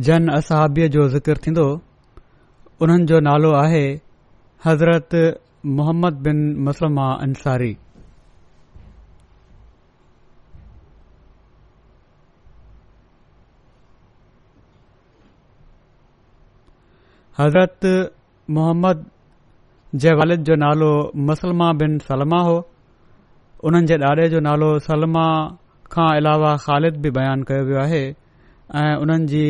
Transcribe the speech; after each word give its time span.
जन 0.06 0.28
असाबीअ 0.36 0.88
जो 0.92 1.08
ज़िक्र 1.14 1.36
थींदो 1.46 1.64
उन्हनि 2.84 3.06
जो 3.10 3.20
नालो 3.26 3.50
आहे 3.56 3.82
हज़रत 4.66 5.12
मोहम्मद 5.80 6.14
बिन 6.28 6.38
मुसलमा 6.68 7.06
अंसारी 7.26 7.70
हज़रत 17.40 17.86
मोहम्मद 18.58 19.06
जे 20.02 20.14
वालिद 20.24 20.44
जो 20.50 20.56
नालो 20.66 20.92
मुसलमा 21.30 21.72
बिन 21.86 21.98
सलमा 22.10 22.42
हो 22.50 22.58
उन्हनि 23.70 23.88
जे 23.92 23.98
ॾाॾे 24.10 24.28
जो 24.36 24.40
नालो 24.52 24.72
सलमा 24.92 25.24
खां 25.94 26.10
अलावा 26.20 26.56
ख़ालिद 26.68 27.00
बि 27.06 27.10
बयानु 27.22 27.46
कयो 27.52 27.64
वियो 27.70 27.80
आहे 27.88 28.04
ऐं 28.82 28.94
उन्हनि 29.06 29.26
जी 29.34 29.46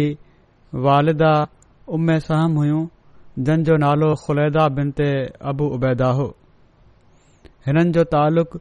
वालिदा 0.87 1.33
उमे 1.97 2.17
सहम 2.31 2.55
हुयूं 2.65 2.83
जिन 3.47 3.63
जो 3.67 3.75
नालो 3.81 4.09
खुलैदा 4.23 4.63
बिन 4.77 4.87
ते 4.97 5.07
अबु 5.49 5.65
उबैदा 5.75 6.09
हो 6.17 6.25
हिननि 7.65 7.91
जो 7.97 8.03
तालुक़ 8.13 8.53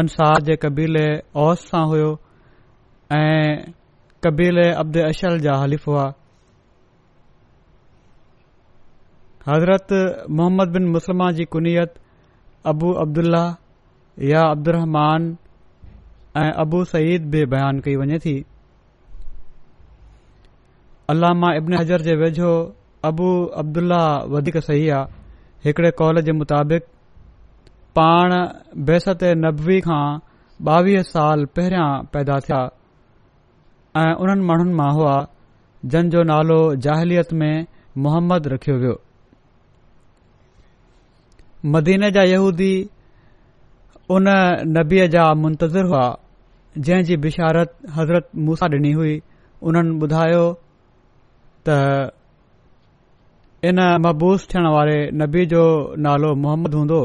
अंसार 0.00 0.42
जे 0.48 0.56
कबीले 0.64 1.06
ओस 1.44 1.60
सां 1.70 1.84
हुयो 1.92 2.10
ऐं 3.18 3.72
कबीले 4.24 4.66
अब्द 4.82 4.96
अशल 5.08 5.38
जा 5.46 5.54
हलीफ़ 5.62 5.86
हुआ 5.90 6.06
हज़रत 9.48 9.88
मोहम्मद 10.38 10.74
बिन 10.78 10.84
मुस्लमा 10.96 11.28
जी 11.38 11.44
कुनियत 11.54 11.92
अबू 12.72 12.92
अब्दुल्ला 13.04 13.44
या 14.32 14.42
अब्दुरमान 14.56 15.22
ऐं 16.42 16.50
अबू 16.64 16.82
सईद 16.92 17.30
बि 17.36 17.44
बयान 17.56 17.80
कई 17.86 17.96
वञे 18.02 18.18
थी 18.26 18.36
अलामा 21.14 21.54
इब्न 21.62 21.80
हज़र 21.80 22.02
जे 22.08 22.14
वेझो 22.24 22.50
अबू 23.08 23.28
अब्दुल्ला 23.62 24.02
वधीक 24.32 24.56
सही 24.68 24.88
आहे 24.94 25.64
हिकड़े 25.66 25.90
कॉल 26.00 26.20
जे 26.26 26.32
मुताबिक़ 26.40 26.84
पाण 27.98 28.30
बेसत 28.88 29.22
नबवी 29.44 29.80
खां 29.88 30.04
ॿावीह 30.76 31.02
साल 31.08 31.44
पहिरियां 31.56 31.88
पैदा 32.14 32.36
थिया 32.46 32.60
ऐं 34.00 34.12
उन्हनि 34.24 34.44
माण्हुनि 34.48 34.72
मां 34.80 34.88
हुआ 34.96 35.12
जो 36.14 36.22
नालो 36.30 36.56
जाहिलियत 36.86 37.32
में 37.42 37.54
मुहम्मद 38.06 38.48
रखियो 38.54 38.76
वियो 38.82 38.96
मदीने 41.76 42.10
जा 42.16 42.22
यहूदी 42.32 42.72
उन 44.16 44.28
नबीअ 44.78 45.06
जा 45.14 45.24
मुंतज़र 45.44 45.84
हुआ 45.92 46.02
जंहिं 46.88 47.08
जी 47.12 47.16
बिशारत 47.28 47.74
हज़रत 47.98 48.30
मूसा 48.50 48.68
डि॒नी 48.74 48.92
हुई 49.00 49.14
उन्हनि 49.70 49.98
ॿुधायो 50.06 50.42
त 51.68 51.76
इन 53.66 53.78
मबूस 54.04 54.46
थियण 54.50 54.66
वारे 54.72 54.98
नबी 55.20 55.44
जो 55.52 55.62
नालो 56.06 56.34
मोहम्मद 56.42 56.74
हूंदो 56.74 56.98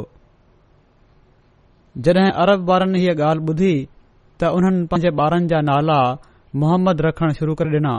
जॾहिं 2.06 2.30
अरब 2.44 2.68
वारनि 2.70 3.00
हीअ 3.04 3.16
ॻाल्हि 3.24 3.42
ॿुधी 3.54 3.74
त 4.40 4.44
उन्हनि 4.58 4.86
पंहिंजे 4.92 5.12
ॿारनि 5.24 5.48
जा 5.54 5.60
नाला 5.70 5.98
मोहम्मद 6.64 7.02
रखणु 7.08 7.32
शुरू 7.40 7.54
करे 7.64 7.70
ॾिना 7.80 7.94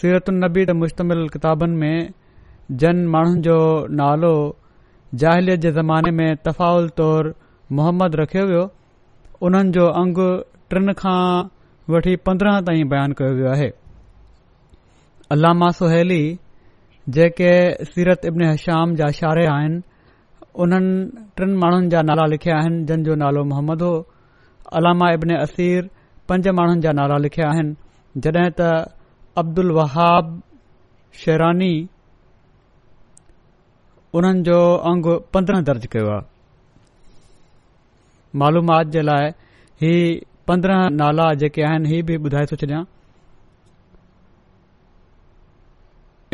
सीरतुनि 0.00 0.38
नबी 0.46 0.64
त 0.68 0.78
मुश्तमिल 0.84 1.20
किताबनि 1.36 1.76
में 1.82 2.08
जन 2.84 2.96
माण्हुनि 3.16 3.40
जो 3.50 3.58
नालो 4.00 4.32
जहिलियत 5.20 5.60
जे 5.66 5.70
ज़माने 5.82 6.10
में 6.22 6.30
तफ़ाउल 6.50 6.88
तौरु 7.04 7.30
मोहम्मद 7.76 8.16
रखियो 8.24 8.44
वियो 8.54 8.64
उन्हनि 9.48 9.70
जो 9.78 9.86
अंग 10.06 10.24
टिनि 10.72 10.94
खां 11.04 11.20
वठी 11.94 12.16
पंद्रहं 12.28 12.64
ताईं 12.70 12.88
बयानु 12.94 13.20
कयो 13.22 13.34
वियो 13.40 13.52
आहे 13.56 13.72
अलामा 15.36 15.70
सुहली 15.80 16.22
जेके 17.16 17.50
सीरत 17.88 18.24
इब्न 18.30 18.46
हशाम 18.48 18.90
जा 18.96 19.06
इशारे 19.16 19.44
आहिनि 19.54 19.76
उन्हनि 20.64 20.96
टिन 21.38 21.50
माण्हुनि 21.60 21.88
जा 21.94 22.00
नाला 22.08 22.24
लिखिया 22.32 22.54
आहिनि 22.62 22.78
जिन 22.90 23.00
जो 23.06 23.14
नालो 23.22 23.40
मोहम्मद 23.52 23.80
हो 23.86 23.92
अलामा 24.80 25.06
इब्न 25.18 25.30
असीर 25.44 25.80
पंज 26.32 26.44
माण्हुनि 26.58 26.82
जा 26.86 26.92
नाला 27.00 27.16
लिखिया 27.26 27.46
आहिनि 27.52 27.72
जॾहिं 28.26 28.50
त 28.58 28.60
अब्दुल 29.42 29.70
वहाब 29.78 30.24
शेरानी 31.24 31.72
उन्हनि 34.20 34.42
जो 34.50 34.58
अंग 34.92 35.06
पंद्रहं 35.34 35.62
दर्ज 35.70 35.84
कयो 35.96 36.08
आहे 36.16 36.24
मालूमाति 38.44 38.88
जे 38.98 39.02
लाइ 39.08 39.24
ही 39.82 39.94
पंद्रहं 40.50 40.82
नाला 41.00 41.26
जेके 41.44 41.60
आहिनि 41.72 41.86
हीउ 41.94 42.02
बि 42.10 42.14
ॿुधाए 42.28 42.44
थो 42.52 42.56
छॾिया 42.64 42.80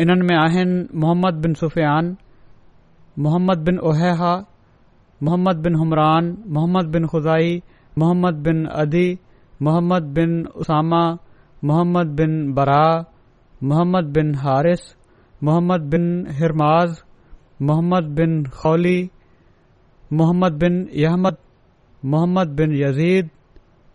ان 0.03 0.09
میں 0.27 0.35
محمد 1.01 1.35
بن 1.45 1.53
سفیان 1.59 2.13
محمد 3.25 3.57
بن 3.67 3.75
عہا 3.89 4.33
محمد 5.27 5.57
بن 5.65 5.75
حمران 5.81 6.25
محمد 6.55 6.87
بن 6.95 7.05
خزائی 7.11 7.53
محمد 8.01 8.41
بن 8.47 8.57
ادی 8.79 9.07
محمد 9.67 10.05
بن 10.15 10.31
اسامہ 10.59 11.03
محمد 11.69 12.07
بن 12.19 12.33
برا 12.53 12.85
محمد 13.69 14.11
بن 14.17 14.33
حارث 14.43 14.83
محمد 15.47 15.83
بن 15.93 16.05
ہرماز 16.39 16.97
محمد 17.69 18.09
بن 18.17 18.41
قولی 18.61 18.97
محمد 20.19 20.59
بن 20.61 20.83
یہد 21.03 21.35
محمد 22.11 22.55
بن 22.59 22.75
یزید 22.81 23.27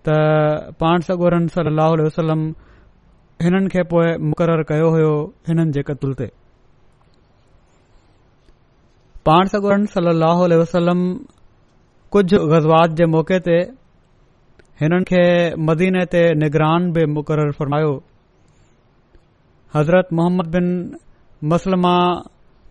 त 0.07 0.15
पाण 0.83 1.05
सॻोरनि 1.09 1.47
सलाहु 1.55 2.03
वसलम 2.07 2.41
हिननि 3.45 3.69
खे 3.73 3.83
पोइ 3.93 4.07
मुक़ररु 4.31 4.63
कयो 4.71 4.89
हुयो 4.95 5.13
हिननि 5.49 5.71
जे 5.77 5.81
कतल 5.89 6.13
ते 6.21 6.27
पाण 9.27 9.51
सॻोरन 9.53 9.85
सल 9.93 10.07
वसलम 10.59 11.01
कुझु 12.15 12.37
ग़ज़वात 12.51 12.93
जे 12.99 13.05
मौक़े 13.15 13.39
ते 13.47 13.55
हिननि 14.81 15.07
खे 15.09 15.21
मदीने 15.69 16.03
ते 16.13 16.21
निगरान 16.43 16.91
बि 16.95 17.03
मुक़ररु 17.15 17.51
फ़र्मायो 17.59 17.91
हज़रत 19.75 20.13
मोहम्मद 20.19 20.47
बिन 20.57 20.67
मसलमा 21.53 21.95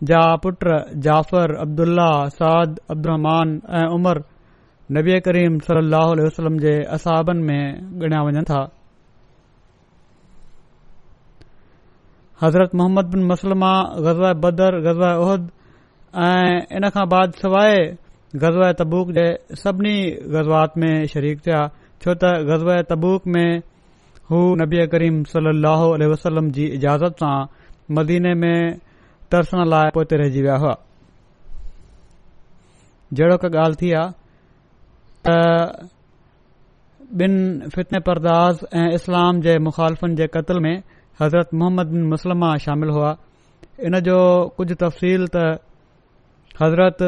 जा 0.07 0.19
पुट 0.43 0.63
जाफ़र 1.05 1.55
अब्दुल्ल्लाह 1.61 2.27
साद 2.35 2.79
अब्दुहमान 2.93 3.49
ऐं 3.79 3.87
उमर 3.95 4.21
नबी 4.97 5.19
करीम 5.25 5.57
सलाह 5.67 6.07
वसलम 6.19 6.59
जे 6.65 6.71
असाबनि 6.97 7.43
में 7.47 8.03
ॻणया 8.07 8.21
वञनि 8.25 8.43
था 8.51 8.61
हज़रत 12.43 12.75
मोहम्मद 12.79 13.11
बिन 13.15 13.23
मुसलमा 13.33 13.71
ग़ज़ाए 14.07 14.33
बदर 14.47 14.79
गज़वाहद 14.87 15.49
ऐं 16.29 16.75
इन 16.77 16.89
खां 16.95 17.07
बाद 17.13 17.31
सवाइ 17.43 17.75
ग़ज़ाए 18.39 18.73
तबूक 18.79 19.11
जे 19.19 19.27
सभिनी 19.63 19.95
ग़ज़वात 20.35 20.77
में 20.81 21.07
शरीक 21.11 21.39
थिया 21.47 21.61
छो 22.03 22.13
त 22.15 22.31
ग़ज़ाए 22.47 22.83
तबूक 22.95 23.27
में 23.35 23.61
हू 24.31 24.39
नबी 24.63 24.85
करीम 24.91 25.23
सलाहु 25.37 25.95
वसलम 26.11 26.49
जी 26.57 26.67
इजाज़त 26.79 27.19
सां 27.25 27.37
मदीने 27.97 28.33
में 28.43 28.57
तरसण 29.33 29.61
लाइ 29.69 29.89
पोइ 29.95 30.03
रहिजी 30.19 30.41
विया 30.41 30.55
हुआ 30.61 30.75
जहिड़ो 33.17 33.33
हिकु 33.41 33.47
ॻाल्हि 33.57 33.77
थी 33.81 33.89
आहे 34.01 34.07
त 35.25 35.89
ॿिन 37.25 37.33
फितने 37.75 37.99
परदास 38.07 38.59
ऐं 38.79 38.87
इस्लाम 38.95 39.39
जे 39.45 39.57
मुख़ालिफ़ुनि 39.67 40.15
जे 40.17 40.27
क़तल 40.35 40.59
में 40.65 40.75
हज़रत 41.21 41.53
मोहम्मद 41.61 41.87
बिन 41.93 42.03
मुस्लमा 42.09 42.49
शामिल 42.65 42.89
हुआ 42.97 43.13
इन 43.89 43.99
जो 44.07 44.17
कुझु 44.57 44.75
तफ़सील 44.83 45.25
त 45.35 45.45
हज़रत 46.61 47.01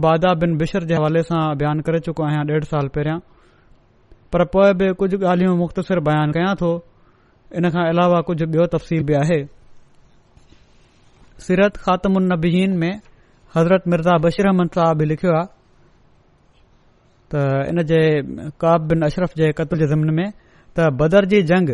अबादा 0.00 0.32
बिन 0.42 0.56
बिशर 0.64 0.84
जे 0.90 0.94
हवाले 1.00 1.22
सां 1.30 1.40
बयानु 1.62 1.82
करे 1.88 2.00
चुको 2.08 2.24
आहियां 2.26 2.44
ॾेढ 2.52 2.68
साल 2.72 2.88
पहिरियां 2.96 3.18
पर 4.34 4.44
पोइ 4.56 4.72
बि 4.82 4.92
कुझु 5.04 5.22
ॻाल्हियूं 5.32 5.56
मुख़्तसिर 5.64 6.04
बयानु 6.10 6.36
कयां 6.38 6.54
थो 6.64 6.72
इन 7.60 7.70
खां 7.76 7.86
अलावा 7.94 8.20
कुझु 8.30 8.46
ॿियो 8.56 8.66
तफ़सील 8.76 9.08
बि 9.10 9.14
आहे 9.22 9.40
सीरत 11.46 11.76
خاتم 11.76 12.20
में 12.20 13.00
हज़रत 13.56 13.84
मिर्ज़ा 13.88 14.16
مرزا 14.22 14.66
साहब 14.76 15.00
लिखियो 15.10 15.32
आहे 15.36 15.46
त 17.32 17.68
इन 17.70 17.82
जे 17.90 18.00
काब 18.60 18.80
बिन 18.88 19.02
अशरफ 19.08 19.32
जे 19.36 19.46
قتل 19.52 19.78
जे 19.78 19.86
ज़िमिन 19.94 20.10
में 20.18 20.28
त 20.30 20.90
بدر 21.00 21.24
जंग 21.50 21.70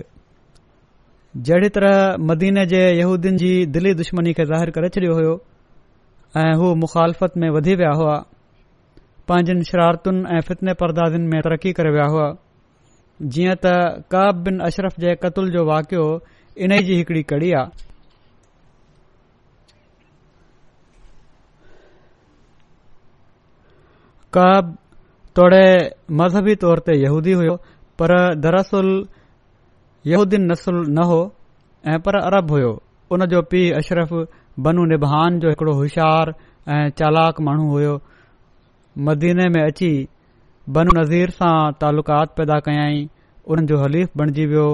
जहिड़ी 1.37 1.69
तरह 1.69 2.17
मदीने 2.21 2.67
जे 2.67 2.81
جے 3.03 3.39
जी 3.39 3.67
दिली 3.67 3.95
दुश्मनी 4.01 4.33
खे 4.33 4.45
ज़ाहिरु 4.47 4.73
करे 4.73 4.89
छडि॒यो 4.89 5.35
हो 5.35 5.35
ऐं 6.43 6.55
हू 6.61 6.75
मुखालफ़त 6.81 7.33
में 7.41 7.49
वधी 7.57 7.75
विया 7.83 7.91
हुआ 8.01 8.15
पंहिंजनि 9.29 9.65
शरारतुनि 9.71 10.21
ऐ 10.37 10.41
फितने 10.49 10.73
परदासनि 10.81 11.27
में 11.33 11.41
तरक़ी 11.47 11.73
करे 11.79 11.91
विया 11.93 12.07
हुआ 12.13 12.27
जीअं 13.35 13.55
त 13.65 14.05
काब 14.15 14.35
बिन 14.45 14.55
अशरफ 14.69 14.95
जे 15.05 15.13
क़तुल 15.23 15.51
जो 15.57 15.63
वाकियो 15.71 16.07
इन 16.65 16.73
जी 16.87 16.93
हिकड़ी 16.99 17.23
कड़ी 17.33 17.51
आहे 17.61 17.86
काब 24.37 24.75
तोड़े 25.39 25.67
मज़हबी 26.19 26.55
तौर 26.63 26.79
ते 26.87 26.95
यहूदी 27.03 27.33
हुयो 27.41 27.55
पर 28.01 28.13
दरअसल 28.47 28.89
यहूदीन 30.13 30.45
नसुल 30.51 30.81
न 30.89 31.05
हो 31.11 31.21
ऐं 31.93 31.99
पर 32.07 32.17
अरब 32.31 32.51
हुयो 32.55 32.73
उन 33.17 33.27
जो 33.33 33.41
पीउ 33.53 33.77
अशरफ 33.81 34.11
बनू 34.67 34.85
निबहान 34.93 35.39
जो 35.45 35.49
हिकड़ो 35.53 35.73
होशियार 35.81 36.33
ऐं 36.75 36.85
चालाक 37.01 37.41
माण्हू 37.49 37.69
हुयो 37.73 37.95
मदीने 39.09 39.49
में 39.57 39.61
अची 39.65 39.91
बनू 40.79 40.97
नज़ीर 41.01 41.31
सां 41.39 41.57
तालुक़ात 41.83 42.35
पैदा 42.41 42.59
कयाई 42.69 43.03
हुन 43.51 43.67
जो 43.73 43.79
हलीफ़ 43.85 44.11
बणिजी 44.23 44.47
वियो 44.53 44.69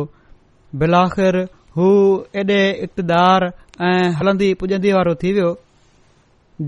बिल 0.82 0.94
आख़िर 1.02 1.42
हू 1.78 1.88
एॾे 2.42 2.60
इक़्तदार 2.88 3.46
ऐं 3.90 4.06
हलंदी 4.20 4.52
पुॼंदी 4.64 4.92
वारो 4.98 5.14
थी 5.24 5.32
वियो 5.38 5.52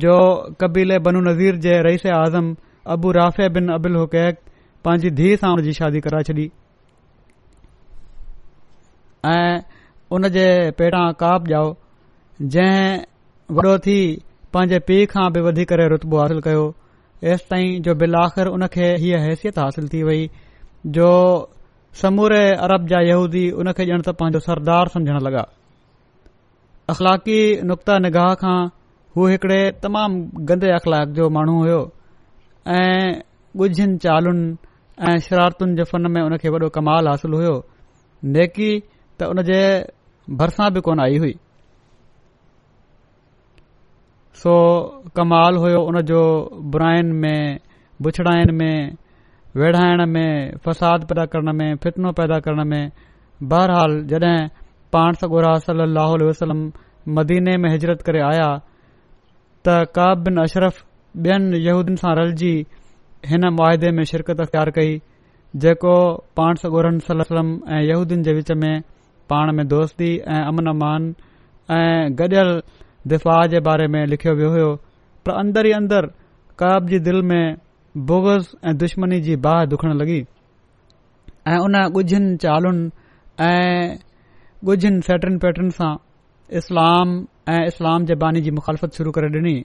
जो 0.07 0.17
कबीले 0.65 0.99
बनु 1.09 1.25
नज़ीर 1.31 1.59
जे 1.69 1.79
रईस 1.89 2.07
आज़म 2.21 2.55
अबू 2.93 3.11
राफ़े 3.17 3.49
बिन 3.49 3.69
अबुल 3.73 3.95
हुकैक 3.97 4.39
पंहिंजी 4.85 5.11
धीउ 5.21 5.37
सां 5.43 5.51
उन 5.59 5.69
शादी 5.81 6.01
कराए 6.07 6.23
छॾी 6.29 6.45
ऐं 9.33 9.59
उन 10.17 10.29
जे 10.37 10.43
पहिरां 10.81 11.05
काव 11.23 11.39
ॼायो 11.45 11.63
जंहिं 12.55 13.59
वॾो 13.59 13.77
थी 13.87 13.97
पंहिंजे 14.57 14.79
पीउ 14.91 15.07
खां 15.15 15.25
बि 15.37 15.41
वधी 15.49 15.65
करे 15.73 15.87
रुतबो 15.95 16.19
हासिल 16.25 16.41
कयो 16.49 16.67
एसि 17.33 17.47
ताईं 17.55 17.81
जो 17.89 17.95
बिल 18.05 18.15
आख़िर 18.25 18.53
उन 18.57 18.67
खे 18.77 18.91
हीअ 19.05 19.21
हैसियत 19.25 19.59
हासिल 19.65 19.89
थी 19.95 20.03
वई 20.11 20.29
जो 20.99 21.09
समूरे 22.03 22.45
अरब 22.69 22.87
जा 22.95 23.01
यहूदी 23.11 23.51
उन 23.63 23.73
खे 23.81 23.87
ॼण 23.93 24.01
त 24.01 24.19
पंहिंजो 24.23 24.45
सरदार 24.51 24.95
समझण 24.97 25.23
लॻा 25.29 25.45
अख़लाक़ी 26.97 27.41
नुक़्ता 27.73 27.99
निगाह 28.09 28.33
खां 28.47 28.59
हू 29.17 29.27
हिकड़े 29.35 29.61
तमामु 29.87 30.47
गंदे 30.53 30.71
अख़लाक 30.81 31.19
जो 31.21 31.29
माण्हू 31.39 31.57
हुयो 31.65 31.83
ऐं 32.73 33.21
ॻुझनि 33.61 33.97
चालुनि 34.05 34.47
ऐं 35.09 35.17
शरारतुनि 35.27 35.75
जे 35.79 35.85
फन 35.91 36.11
में 36.13 36.21
उन 36.23 36.37
खे 36.43 36.49
वॾो 36.55 36.69
कमाल 36.75 37.09
हासिलु 37.09 37.37
हुयो 37.37 37.57
नेकी 38.25 38.71
त 39.19 39.23
उन 39.33 39.43
जे 39.49 39.61
भरिसां 40.41 40.71
बि 40.75 40.81
कोन 40.87 41.01
आई 41.05 41.19
हुई 41.25 41.35
सो 44.41 44.53
कमाल 45.17 45.57
हुयो 45.65 45.81
उन 45.89 46.01
जो 46.09 46.23
बुराइनि 46.73 47.13
में 47.23 47.59
बुछड़ाइन 48.03 48.55
में 48.61 48.97
वेढ़ाइण 49.61 50.05
में 50.13 50.57
फ़साद 50.65 51.05
पैदा 51.09 51.25
करण 51.33 51.53
में 51.59 51.75
फितनो 51.83 52.13
पैदा 52.21 52.39
करण 52.47 52.65
में 52.71 52.91
बहरहाल 53.53 54.01
जॾहिं 54.13 54.37
पाण 54.93 55.13
सॻु 55.21 55.41
सलाह 55.67 56.11
मदीने 57.19 57.57
में 57.63 57.71
हिजरत 57.73 58.03
करे 58.09 58.21
आया 58.33 58.49
त 59.67 59.79
का 59.97 60.13
बिन 60.25 60.37
अशरफ़ 60.43 60.83
ॿियनि 61.23 61.59
यहूदियुनि 61.65 61.97
सां 62.01 62.13
रलजी 62.19 62.53
हिन 63.31 63.49
मुआदे 63.57 63.91
में 63.97 64.05
शिरकत 64.11 64.41
अख़्तियार 64.45 64.71
कई 64.79 64.91
जेको 65.65 65.93
पाण 66.37 66.55
सगोरन 66.63 66.99
सलम 67.09 67.51
ऐं 67.75 67.83
यहूदीन 67.89 68.23
जे 68.29 68.33
विच 68.39 68.51
में 68.63 68.83
पाण 69.31 69.53
में 69.59 69.67
दोस्ती 69.73 70.09
ऐं 70.19 70.43
अमन 70.51 70.67
अमान 70.75 71.15
ऐं 71.77 72.13
गॾियल 72.21 72.51
दिफ़ा 73.13 73.37
जे 73.53 73.61
बारे 73.69 73.87
में 73.95 74.05
लिखियो 74.13 74.35
वियो 74.41 74.51
हो 74.55 74.73
पर 75.27 75.33
अंदर 75.43 75.67
ई 75.67 75.73
अंदर 75.81 76.07
कब 76.63 76.89
जी 76.89 76.99
दिलि 77.09 77.23
में 77.33 77.57
बोगस 78.11 78.51
ऐं 78.67 78.77
दुश्मनी 78.83 79.21
जी 79.29 79.37
बाह 79.47 79.65
दुखण 79.75 79.95
लॻी 80.03 80.19
ऐं 81.55 81.59
उन 81.69 81.77
ॻुझनि 82.01 82.37
चालुनि 82.47 82.85
ऐं 83.51 83.97
ॻुझनि 84.75 85.01
सैटरिन 85.11 85.39
पैटर्न 85.47 85.71
सां 85.79 85.95
इस्लाम 86.63 87.17
ऐं 87.55 87.65
इस्लाम 87.73 88.05
जे 88.11 88.15
बानी 88.27 88.41
जी 88.49 88.51
मुखालफ़त 88.61 89.01
शुरू 89.01 89.11
करे 89.19 89.31
ॾिनी 89.39 89.57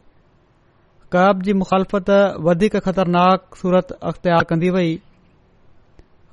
काब 1.13 1.41
जी 1.45 1.53
मुखालफ़त 1.59 2.09
वधीक 2.47 2.75
ख़तरनाक 2.85 3.55
सूरत 3.59 3.91
अख़्तियार 4.09 4.43
कंदी 4.49 4.69
वई 4.75 4.89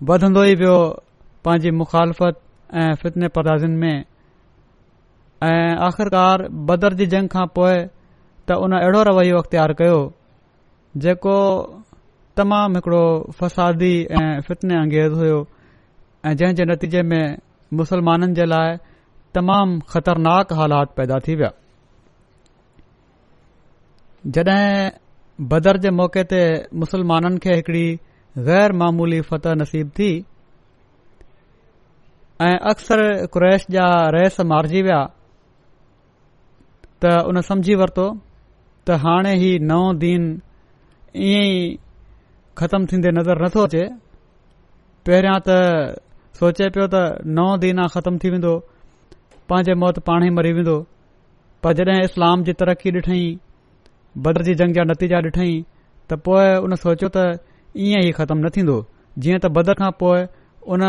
वधन्दो 0.09 0.43
ई 0.49 0.55
वियो 0.63 0.75
पांजी 1.47 1.71
मुखालफ़त 1.77 2.41
ऐं 2.83 2.93
फितने 3.03 3.29
पदाज़िन 3.41 3.77
में 3.85 4.05
ऐं 5.43 5.77
आख़िरकार 5.87 6.47
बदर 6.71 6.95
जी 7.01 7.07
जंग 7.17 7.29
खां 7.37 7.47
पोइ 7.57 7.81
त 7.81 8.61
हुन 8.63 8.77
अहिड़ो 8.83 9.03
रवैयो 9.11 9.39
अख़्तियार 9.43 9.73
कयो 9.83 9.97
जेको 11.07 11.37
तमामु 12.41 12.75
हिकड़ो 12.79 13.03
फ़सादी 13.41 13.93
ऐं 14.23 14.41
फितने 14.51 14.81
अंगेज़ 14.85 15.13
हुयो 15.25 15.39
ऐं 16.25 16.37
जंहिं 16.43 16.55
जे 16.61 16.65
नतीजे 16.73 17.03
में 17.13 17.25
मुसलमाननि 17.81 18.35
जे 18.41 18.45
लाइ 18.53 18.77
तमामु 19.41 19.81
ख़तरनाक 19.95 20.53
हालात 20.63 20.93
पैदा 21.01 21.19
थी 21.29 21.35
विया 21.43 21.53
जॾहिं 24.35 24.91
बदर 25.51 25.77
जे 25.85 25.91
मौक़े 25.97 26.23
ते 26.31 26.39
मुसलमाननि 26.83 27.39
खे 27.45 27.55
हिकड़ी 27.57 27.87
गैर 28.49 28.73
मामूली 28.83 29.21
फतह 29.29 29.55
नसीब 29.63 29.89
थी 29.99 30.09
ऐं 32.47 32.57
अक्सर 32.71 33.01
कुरैश 33.35 33.67
जा 33.77 33.85
रहिस 34.17 34.41
मारिजी 34.53 34.83
विया 34.89 34.99
त 37.05 37.13
उन 37.33 37.41
समझी 37.51 37.75
वरितो 37.83 38.07
त 38.17 38.99
हाणे 39.05 39.35
ही 39.45 39.53
नओं 39.71 39.93
दीन 40.05 40.27
ईअं 41.29 41.47
ई 41.53 41.79
ख़तमु 42.63 42.91
थींदे 42.93 43.11
नज़र 43.21 43.45
नथो 43.45 43.65
अचे 43.71 43.85
पहिरियों 45.07 45.39
त 45.49 45.97
सोचे 46.41 46.69
पियो 46.79 46.87
त 46.93 47.29
नओं 47.39 47.55
दीन 47.67 47.85
आहे 47.87 47.97
ख़तमु 47.99 48.19
थी 48.25 48.31
वेंदो 48.37 48.55
पंहिंजे 49.49 49.81
मौत 49.85 50.03
पाण 50.11 50.29
ई 50.29 50.35
मरी 50.41 50.53
वेंदो 50.61 50.77
पर 51.65 51.79
जड॒हिं 51.83 52.05
इस्लाम 52.11 52.45
जी 52.49 52.53
तरक़ी 52.63 52.95
ॾिठईं 53.01 53.37
बदर 54.25 54.43
जी 54.43 54.55
जंग 54.61 54.75
जा 54.77 54.83
नतीजा 54.91 55.19
ॾिठईं 55.29 55.57
त 56.11 56.17
पोइ 56.27 56.47
उन 56.67 56.75
सोचियो 56.83 57.09
त 57.15 57.23
ईअं 57.87 58.05
ई 58.09 58.13
ख़तमु 58.19 58.41
न 58.45 58.49
थींदो 58.57 58.77
जीअं 59.25 59.39
त 59.45 59.53
बदर 59.59 59.75
खां 59.81 59.91
पोइ 60.03 60.21
उन 60.75 60.85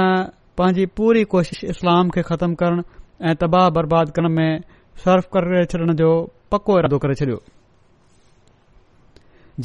पंहिंजी 0.57 0.85
पूरी 0.99 1.23
कोशिश 1.33 1.63
इस्लाम 1.75 2.09
खे 2.17 2.21
ख़तमु 2.29 2.55
करण 2.61 2.81
ऐं 3.29 3.35
तबाह 3.43 3.69
बर्बादु 3.77 4.15
करण 4.19 4.31
में 4.39 4.63
सर्व 5.05 5.27
करे 5.35 5.63
छॾण 5.73 5.91
जो 6.03 6.09
पको 6.51 6.77
इरादो 6.79 6.99
करे 7.05 7.15
छडि॒यो 7.23 7.41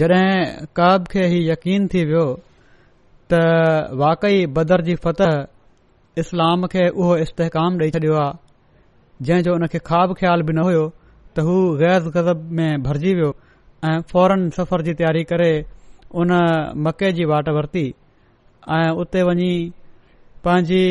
जड॒हिं 0.02 0.66
कब 0.81 1.07
खे 1.14 1.26
हीउ 1.35 1.45
यकीन 1.52 1.87
थी 1.95 2.04
वियो 2.11 2.25
त 3.35 3.42
वाकई 4.02 4.45
बदर 4.59 4.83
जी 4.90 4.95
फतह 5.07 6.21
इस्लाम 6.25 6.66
खे 6.75 6.88
उहो 7.04 7.14
इस्तकाम 7.28 7.78
ॾेई 7.87 7.95
छडि॒यो 7.99 8.19
आहे 8.26 9.31
जंहिं 9.31 9.42
जो 9.49 9.52
हुन 9.59 9.66
खे 9.76 9.85
ख़्वाब 9.92 10.16
ख़्यालु 10.21 10.50
बि 10.50 10.61
न 10.61 10.69
हुयो 10.73 10.85
त 10.90 11.49
हू 11.50 11.57
गैर 11.85 12.12
गज़ब 12.19 12.45
में 12.61 12.71
भरिजी 12.90 13.14
वियो 13.23 13.33
फौरन 14.11 14.49
सफ़र 14.57 14.83
जी 14.87 14.93
तयारी 14.95 15.23
करे 15.31 15.53
उन 16.23 16.33
मके 16.87 17.11
जी 17.12 17.25
वाट 17.31 17.49
वरिती 17.55 17.83
ऐं 18.75 18.91
उते 19.05 19.23
वञी 19.29 19.55
पंहिंजी 20.45 20.85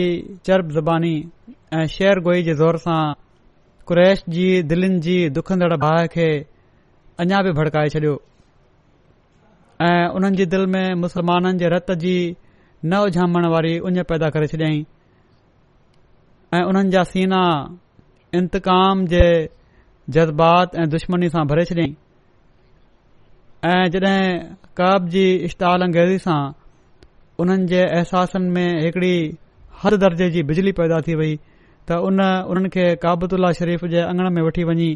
चर्ब 0.46 0.72
ज़बानी 0.78 1.14
ऐं 1.74 1.86
शेर 1.94 2.20
गोई 2.26 2.44
जे 2.48 2.54
ज़ोर 2.64 2.78
सां 2.88 3.00
कुरैश 3.88 4.24
जी 4.36 4.48
दिलनि 4.74 5.00
जी 5.08 5.18
दुखंदड़ 5.40 5.76
भाहि 5.86 6.08
खे 6.18 6.28
अञा 7.26 7.42
बि 7.48 7.52
भड़काए 7.62 7.90
छडि॒यो 7.96 8.18
ऐं 9.88 10.04
उन्हनि 10.20 10.46
जी 10.56 10.66
में 10.76 10.90
मुस्लमाननि 11.08 11.58
जे 11.64 11.70
रत 11.76 11.92
जी 12.06 12.16
न 12.86 13.00
उझामण 13.08 13.48
वारी 13.56 13.74
उञ 13.88 14.04
पैदा 14.14 14.30
करे 14.38 14.48
छॾियई 14.58 14.86
ऐं 16.60 16.64
उननि 16.74 16.90
जा 16.98 17.04
सीना 17.16 17.42
इंतकाम 18.42 19.06
जे 19.16 19.26
जज़्बात 20.20 20.76
ऐं 20.84 20.90
दुश्मनी 20.96 21.30
सां 21.38 21.48
भरे 21.54 21.66
छॾियईं 21.74 21.96
ऐं 23.66 23.90
जॾहिं 23.94 24.42
काब 24.78 25.08
जी 25.14 25.24
इश्तालंग 25.46 25.96
सां 26.26 26.42
उन्हनि 27.44 27.66
जे 27.72 27.82
अहसासनि 27.98 28.50
में 28.54 28.80
हिकड़ी 28.84 29.14
हद 29.84 29.94
दर्जे 30.04 30.30
जी 30.36 30.44
बिजली 30.50 30.72
पैदा 30.80 31.00
थी 31.08 31.16
वई 31.16 31.36
त 31.88 32.00
उन 32.10 32.22
उन्हनि 32.50 32.70
खे 32.74 32.86
काबतुल्ला 33.06 33.52
शरीफ़ 33.60 33.86
जे 33.94 34.00
अंगण 34.02 34.30
में 34.34 34.42
वठी 34.48 34.64
वञी 34.70 34.90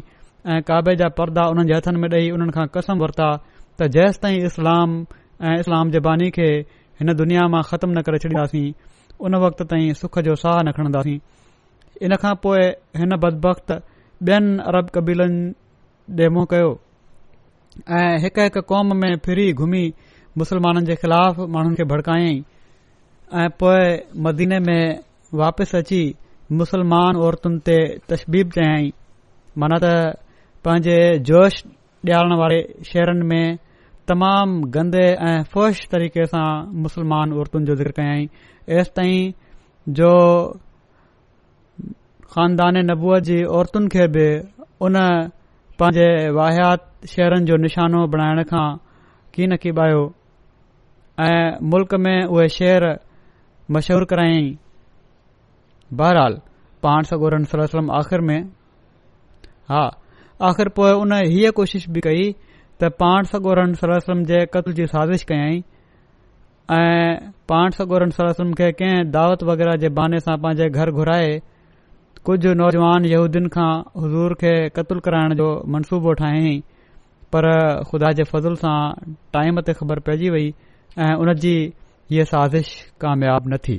ऐं 0.50 0.60
काबे 0.70 0.94
जा 1.02 1.08
परदा 1.18 1.42
उन्हनि 1.50 1.68
जे 1.70 1.74
हथनि 1.78 1.98
में 2.02 2.08
ॾेई 2.10 2.30
उन्हनि 2.34 2.52
खां 2.58 2.66
कसम 2.76 2.98
वरिता 3.06 3.28
त 3.78 3.88
जेसि 3.96 4.18
ताईं 4.22 4.44
इस्लाम 4.50 4.90
ऐं 5.46 5.54
इस्लाम 5.62 5.90
जे 5.94 6.00
बानी 6.06 6.30
खे 6.38 6.48
हिन 7.02 7.12
दुनिया 7.22 7.46
मां 7.54 7.62
ख़तमु 7.70 7.92
न 7.94 8.02
करे 8.08 8.18
छॾींदासीं 8.26 8.66
उन 9.28 9.34
वक़्त 9.46 9.62
ताईं 9.74 9.92
सुख 10.02 10.18
जो 10.26 10.34
साह 10.42 10.58
न 10.66 10.72
खणंदासीं 10.78 11.18
इन 12.08 12.16
खां 12.24 12.34
पोइ 12.46 12.66
हिन 13.02 13.14
बदबख्त 13.26 13.68
ॿियनि 14.30 14.58
अरब 14.72 14.90
कबीलनि 14.98 15.46
ॾे 16.26 16.28
मो 16.38 16.42
कयो 16.54 16.74
ऐं 17.84 18.16
हिकु 18.22 18.60
क़ौम 18.64 18.96
में 18.98 19.12
फिरी 19.24 19.52
घुमी 19.52 19.84
मुसलमाननि 20.40 20.86
जे 20.86 20.94
ख़िलाफ़ 21.02 21.40
माण्हुनि 21.54 21.76
खे 21.76 21.84
भड़कायाई 21.84 22.34
ऐं 23.40 23.48
पोएं 23.60 23.88
मदीने 24.24 24.58
में 24.66 24.82
वापसि 25.40 25.76
अची 25.78 26.02
मुसलमान 26.56 27.16
औरतुनि 27.16 27.58
ते 27.66 27.76
तशबीब 28.08 28.46
कयई 28.56 28.92
माना 29.60 29.76
त 29.84 30.18
पंहिंजे 30.64 30.98
जोश 31.28 31.54
ॾियारणु 32.08 32.34
वारे 32.40 32.58
शहरनि 32.88 33.26
में 33.30 33.46
तमामु 34.08 34.54
गंदे 34.72 35.04
ऐं 35.28 35.42
फ़ोश 35.52 35.86
तरीक़े 35.92 36.26
सां 36.32 36.48
मुसलमान 36.82 37.32
औरतुनि 37.38 37.64
जो 37.66 37.74
ज़िक्र 37.80 37.92
कयाई 38.00 38.28
एसि 38.78 38.90
ताईं 38.96 39.32
जो 39.98 40.12
ख़ानदान 42.32 42.74
नबूअ 42.90 43.18
जी 43.28 43.42
औरतुनि 43.60 43.88
खे 43.94 44.06
बि 44.16 44.26
उन 44.86 44.96
पंहिंजे 45.80 46.30
वाहित 46.36 46.84
शहरनि 47.12 47.44
जो 47.48 47.56
निशानो 47.62 48.06
बणाइण 48.12 48.42
खां 48.50 48.68
की 49.34 49.46
न 49.46 49.56
कीबायो 49.62 49.98
ऐं 51.20 51.60
मुल्क़ 51.72 51.94
में 52.04 52.24
उहे 52.24 52.48
शहर 52.54 52.84
मशहूर 53.76 54.04
करायई 54.12 54.46
बहरहाल 56.00 56.38
पाण 56.82 57.02
सागोरन 57.10 57.44
सलम 57.52 57.90
आख़िर 57.98 58.20
में 58.30 58.38
हा 59.72 59.84
आख़िर 60.48 60.68
पोए 60.78 60.92
उन 61.02 61.12
हीअ 61.34 61.50
कोशिशि 61.60 61.92
बि 61.92 62.00
कई 62.08 62.30
त 62.82 62.90
पाण 63.04 63.28
सागोरन 63.32 63.74
सलो 63.82 63.98
सलम 64.06 64.24
जे 64.32 64.44
क़तल 64.54 64.72
जी 64.80 64.86
साज़िश 64.94 65.24
कयाई 65.32 65.62
ऐं 66.78 67.32
पाण 67.52 67.76
सागोरन 67.80 68.16
सलो 68.20 68.32
सलम 68.40 68.52
खे 68.62 68.70
कंहिं 68.80 69.04
दावत 69.18 69.42
वग़ैरह 69.50 69.76
जे 69.84 69.88
बहाने 70.00 70.20
सां 70.28 70.36
पंहिंजे 70.46 70.70
घर 70.80 70.90
घुराए 71.02 71.40
कुझु 72.26 72.52
नौजवान 72.58 73.04
यहूदीन 73.06 73.44
खां 73.56 73.72
हज़ूर 74.04 74.32
खे 74.38 74.52
क़तल 74.76 75.00
कराइण 75.06 75.34
जो 75.40 75.44
मनसूबो 75.74 76.12
ठाहियां 76.20 76.54
पर 77.32 77.46
ख़ुदा 77.90 78.08
जे 78.20 78.24
फज़ल 78.30 78.54
सां 78.62 78.78
टाइम 79.36 79.60
ते 79.68 79.74
ख़बर 79.80 79.98
पेइजी 80.08 80.30
वई 80.36 80.48
ऐं 81.04 81.12
उन 81.24 81.32
जी 81.44 81.52
इहे 81.66 82.24
साज़िश 82.30 82.70
कामयाब 83.04 83.46
न 83.52 83.56
थी 83.66 83.76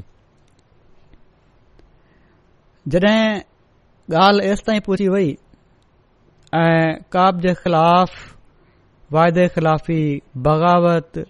जड॒हिं 2.96 4.16
ॻाल्हि 4.26 4.48
एसि 4.52 4.64
ताईं 4.68 4.80
पुछी 4.86 5.08
वई 5.18 5.36
ऐं 6.62 6.86
काब 7.16 7.40
जे 7.48 7.54
ख़िलाफ़ 7.66 8.16
वाइदे 9.18 9.48
ख़िलाफ़ी 9.58 10.00
बग़ावत 10.48 11.24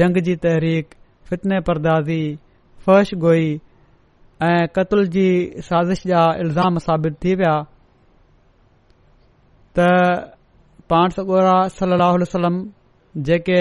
जंग 0.00 0.20
जी 0.30 0.36
तहरीक 0.48 0.94
फितने 1.32 1.60
परदाज़ी 1.68 2.20
फ़र्श 2.88 3.14
गोई 3.26 3.48
ऐं 4.42 4.66
क़तल 4.76 5.04
जी 5.14 5.22
साज़िश 5.62 6.02
जा 6.06 6.20
इल्ज़ाम 6.42 6.78
साबित 6.84 7.16
थी 7.24 7.34
विया 7.40 7.52
त 9.78 9.86
पाण 10.90 11.08
सर 11.16 11.98
वसलम 12.22 12.56
जेके 13.28 13.60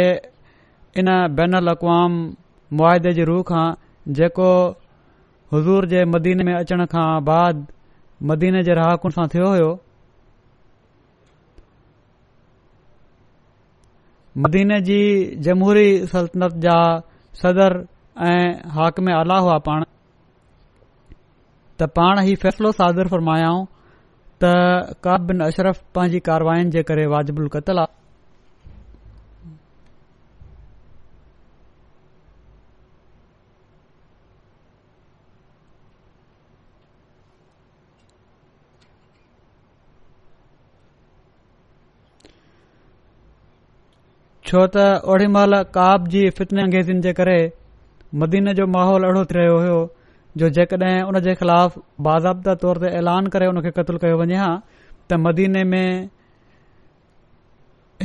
इन 1.01 1.09
बैन 1.09 1.35
बैनलवाम 1.39 2.13
मुआदे 2.79 3.13
जे 3.19 3.23
रूह 3.29 3.43
खां 3.51 3.65
जेको 4.19 4.49
हज़ूर 5.53 5.85
जे 5.93 6.03
मदीने 6.15 6.43
में 6.49 6.53
अचण 6.55 6.85
खां 6.95 7.05
बाद 7.29 7.63
मदीने 8.31 8.63
जे 8.69 8.73
रहाकुनि 8.81 9.17
सां 9.19 9.27
थियो 9.35 9.53
हो 9.57 9.71
मदीने 14.47 14.81
जी 14.89 14.99
जमहूरी 15.49 15.87
सल्तनत 16.17 16.59
जा 16.67 16.79
सदर 17.45 17.81
ऐं 18.33 18.43
हाकमे 18.79 19.13
आला 19.23 19.37
हुआ 19.47 19.57
पाण 19.69 19.90
त 21.81 21.85
पाण 21.97 22.19
ही 22.25 22.33
फैसलो 22.41 22.69
सादि 22.79 23.03
फरमायाऊं 23.11 23.61
त 24.43 24.49
काब 25.05 25.21
बिन 25.29 25.39
अशरफ 25.45 25.77
पंहिंजी 25.97 26.19
कारवायुनि 26.27 26.73
जे 26.73 26.81
करे 26.89 27.05
वाजिबु 27.13 27.45
क़तलु 27.53 27.81
आहे 27.81 27.89
छो 44.51 44.65
त 44.75 44.85
ओड़ी 45.15 45.27
महिल 45.37 45.57
काब 45.79 46.07
जी 46.17 46.21
फितने 46.41 46.63
अंगेज़ीनि 46.67 47.01
जे 47.07 47.13
करे 47.21 47.37
मदीन 48.25 48.53
जो 48.61 48.69
माहौल 48.77 49.03
अहिड़ो 49.09 49.25
थी 49.29 49.37
रहियो 49.39 49.57
हो 49.67 49.81
जो 50.39 50.49
जेकड॒हिं 50.55 51.01
उन 51.03 51.19
जे 51.23 51.33
ख़िलाफ़ 51.35 51.73
बाज़ाबिता 52.07 52.53
तौर 52.59 52.77
ते 52.81 52.89
ऐलान 52.97 53.25
करे 53.31 53.47
उन 53.51 53.61
खे 53.61 53.71
क़तल 53.75 53.97
कयो 54.03 54.17
वञे 54.19 54.35
हा 54.39 54.49
त 55.09 55.13
मदीने 55.23 55.63
में 55.71 56.09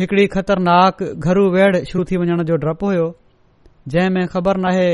हिकड़ी 0.01 0.27
ख़तरनाक 0.35 1.03
घरू 1.19 1.45
वेड़ 1.55 1.85
शुरू 1.91 2.05
थी 2.11 2.17
वञण 2.23 2.43
जो 2.49 2.57
डपु 2.65 2.87
हुयो 2.87 3.05
जंहिं 3.95 4.11
में 4.17 4.27
ख़बर 4.33 4.57
नाहे 4.65 4.89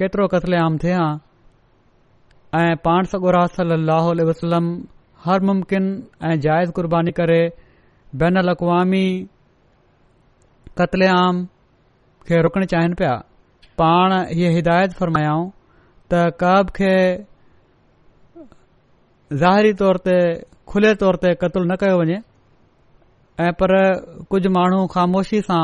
केतिरो 0.00 0.26
क़तले 0.34 0.56
आम 0.56 0.78
थिए 0.84 0.92
हा 0.98 1.06
ऐं 2.60 2.74
पाण 2.86 3.10
सगुरास 3.12 3.60
वसलम 4.30 4.68
हर 5.24 5.40
मुमकिन 5.48 5.84
ऐं 6.30 6.38
जाइज़ 6.46 6.70
कुर्बानी 6.78 7.12
करे 7.20 7.40
बनवामी 8.22 9.04
क़तले 10.80 11.06
आम 11.20 11.44
खे 12.28 12.40
रुकण 12.48 12.64
चाहिनि 12.72 12.94
पिया 13.02 13.12
पाण 13.82 14.12
इहे 14.22 14.50
हिदायत 14.54 14.92
फरमायाऊं 15.00 15.46
त 16.14 16.30
काब 16.40 16.66
खे 16.78 16.92
ज़ाहिरी 19.42 19.72
तौर 19.80 19.96
ते 20.06 20.16
खुले 20.72 20.92
तौर 21.02 21.14
ते 21.22 21.28
क़तलु 21.42 21.64
न 21.70 21.76
कयो 21.82 21.96
वञे 22.00 22.18
ऐं 23.46 23.52
पर 23.60 23.70
कुझु 24.30 24.48
माण्हू 24.56 24.80
ख़ामोशी 24.94 25.40
सां 25.48 25.62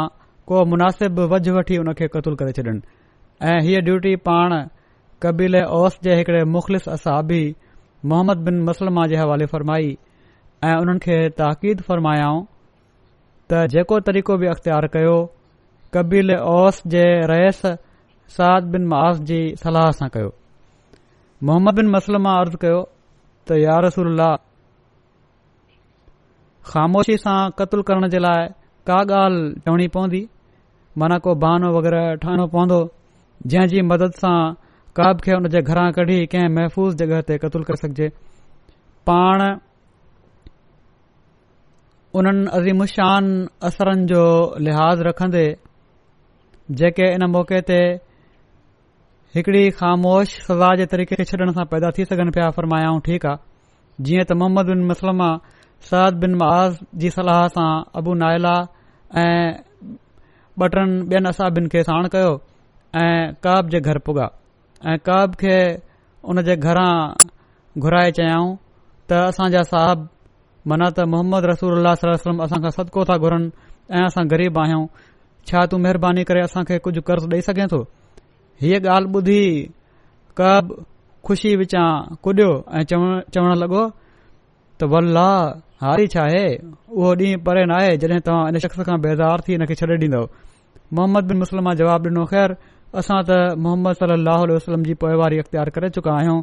को 0.51 0.55
मुनासिब 0.71 1.17
वझ 1.33 1.45
वठी 1.57 1.75
हुन 1.81 1.89
खे 2.01 2.07
क़तुलु 2.15 2.37
करे 2.41 2.53
छॾनि 2.57 2.81
ऐं 3.51 3.59
हीअ 3.67 3.81
ड्यूटी 3.91 4.13
पाण 4.29 4.51
कबीले 5.23 5.61
ओस 5.79 5.95
जे 6.09 6.13
हिकड़े 6.23 6.43
मुख़लिस 6.57 6.89
असाबी 6.97 7.43
मोहम्मद 8.13 8.39
बिन 8.49 8.57
मुसलमा 8.71 9.07
जे 9.13 9.23
हवाले 9.23 9.47
फ़रमाई 9.55 9.89
ऐं 10.71 10.75
उन्हनि 10.83 11.05
खे 11.07 11.19
ताक़ीद 11.43 11.87
फ़रमायाऊं 11.91 12.41
त 13.51 13.63
जेको 13.77 14.01
तरीक़ो 14.11 14.35
बि 14.43 14.51
अख़्तियार 14.57 14.91
कयो 14.99 15.15
कबील 15.97 16.37
ओस 16.57 16.83
जे 16.97 17.07
रहस 17.35 17.63
साद 18.41 18.73
बिन 18.75 18.93
मावस 18.95 19.25
जी 19.31 19.39
सलाह 19.65 19.91
सां 20.01 20.09
कयो 20.17 20.33
मोहम्मद 21.49 21.75
बिन 21.79 21.87
मसलमा 21.91 22.19
मां 22.29 22.33
अर्ज़ु 22.41 22.59
कयो 22.63 22.79
त 23.51 23.57
यारसुल्ला 23.59 24.29
ख़ामोशी 26.71 27.15
सां 27.23 27.37
क़तलु 27.61 27.83
करण 27.91 28.09
जे 28.15 28.19
लाइ 28.25 28.49
का 28.91 28.97
ॻाल्हि 29.13 29.61
चवणी 29.67 29.87
पवंदी 29.95 30.21
माना 31.03 31.19
को 31.27 31.35
बहानो 31.45 31.71
वग़ैरह 31.77 32.05
ठाहिणो 32.25 32.47
पवंदो 32.57 32.79
जंहिंजी 33.55 33.83
मदद 33.93 34.21
सां 34.25 34.37
का 35.01 35.13
बि 35.23 35.31
हुन 35.35 35.49
जे 35.55 35.63
घरां 35.69 35.87
कढी 36.01 36.19
कंहिं 36.35 36.53
महफ़ूज़ 36.59 36.97
जॻहि 37.03 37.23
ते 37.33 37.39
क़तलु 37.47 37.65
करे 37.71 37.83
सघिजे 37.85 38.09
पाण 39.11 39.45
उन्हनि 42.21 42.47
अज़ीमुशान 42.61 43.33
असरनि 43.71 44.07
जो 44.13 44.23
लिहाज़ 44.69 45.03
रखंदे 45.11 45.45
जेके 46.83 47.13
इन 47.17 47.27
मौक़े 47.37 47.61
ते 47.73 47.81
हिकड़ी 49.37 49.63
ख़ामोश 49.79 50.29
सज़ा 50.45 50.69
जे 50.79 50.85
तरीक़े 50.93 51.25
छॾण 51.31 51.51
सां 51.57 51.65
पैदा 51.73 51.91
थी 51.97 52.05
सघनि 52.11 52.31
पिया 52.37 52.49
फरमायाऊं 52.55 52.99
ठीकु 53.09 53.29
आहे 53.33 54.03
जीअं 54.07 54.23
त 54.31 54.35
मोहम्मद 54.41 54.71
बिन 54.71 54.81
मुसलमा 54.91 55.29
सद 55.91 56.17
बिन 56.25 56.33
मआज़ 56.41 56.81
जी 57.05 57.11
सलाह 57.17 57.39
सां 57.57 57.71
अबू 58.03 58.15
नायला 58.23 58.55
ऐं 59.23 59.47
ॿ 60.63 60.67
टनि 60.75 60.97
ॿियनि 61.13 61.29
असाबिनि 61.33 61.69
खे 61.75 61.83
साण 61.91 62.09
कयो 62.15 62.33
ऐं 63.05 63.21
कब 63.47 63.71
जे 63.75 63.81
घर 63.93 63.99
पुॻा 64.09 64.27
ऐं 64.93 64.97
कॿ 65.11 65.21
खे 65.45 65.55
उन 66.35 66.43
जे 66.51 66.57
घरां 66.67 66.91
घुराए 67.85 68.11
चयाऊं 68.19 68.51
त 69.09 69.21
असांजा 69.31 69.63
साहबु 69.71 70.05
मना 70.75 70.89
त 70.99 71.07
मोहम्मद 71.13 71.49
रसूल 71.53 71.77
अल्ला 71.79 71.95
वसलम 72.13 72.43
असांखां 72.51 72.75
सदको 72.83 73.05
था 73.13 73.17
घुरनि 73.25 73.49
ऐं 73.97 74.05
असां 74.11 74.27
ग़रीब 74.37 74.61
आहियूं 74.67 74.85
छा 75.51 75.65
तूं 75.71 75.83
महिरबानी 75.87 76.29
करे 76.35 76.45
असांखे 76.51 76.79
कुझु 76.91 77.07
कर्ज़ 77.13 77.33
ॾेई 77.41 77.49
सघे 77.53 77.67
थो 77.77 77.83
हीअ 78.63 78.81
ॻाल्हि 78.95 79.11
ॿुधी 79.19 79.43
कब 80.41 80.73
ख़ुशी 81.27 81.55
विचां 81.61 81.89
कुॾियो 82.25 82.51
ऐं 82.77 82.83
चवण 82.91 83.21
चवण 83.35 83.55
लॻो 83.61 83.83
त 84.81 84.89
वलाह 84.95 85.85
हारी 85.85 86.07
छा 86.15 86.21
आहे 86.23 86.43
उहो 86.97 87.15
ॾींहुं 87.23 87.43
परे 87.47 87.65
न 87.65 87.73
आहे 87.77 87.97
जॾहिं 88.03 88.21
तव्हां 88.27 88.49
इन 88.53 88.59
शख़्स 88.65 88.85
खां 88.89 88.99
बेज़ार 89.07 89.41
थी 89.47 89.53
हिन 89.53 89.65
खे 89.71 89.75
छॾे 89.83 89.87
ॾींदव 90.03 90.25
मोहम्मद 90.99 91.25
बिन 91.33 91.37
मुसलमा 91.45 91.75
जवाबु 91.81 92.09
ॾिनो 92.11 92.25
ख़ैरु 92.33 92.59
असां 93.03 93.19
त 93.31 93.39
मोहम्मद 93.67 94.01
सलाहु 94.05 94.51
वसलम 94.53 94.85
जी 94.91 94.95
पोइवारी 95.05 95.39
अख़्तियार 95.45 95.71
करे 95.79 95.91
चुका 95.97 96.13
आहियूं 96.19 96.39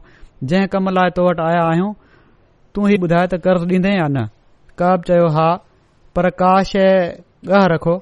जंहिं 0.49 0.67
कम 0.75 0.89
लाइ 0.97 1.15
तो 1.21 1.27
वटि 1.29 1.45
आया 1.49 1.61
आहियूं 1.69 1.93
तूं 2.75 2.89
हीउ 2.93 3.05
ॿुधाए 3.07 3.25
त 3.35 3.41
कर्ज़ु 3.47 3.71
ॾींदे 3.77 3.95
या 3.99 4.07
न 4.17 4.27
कब 4.83 5.07
चयो 5.11 5.29
हा 5.39 5.47
पर 6.19 6.29
का 6.43 6.53
शइ 6.73 6.91
ॻह 7.61 7.69
रखो 7.75 7.97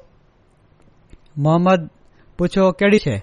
मोहम्मद 1.50 1.90
पुछो 2.40 2.72
कहिड़ी 2.82 3.00
शइ 3.08 3.22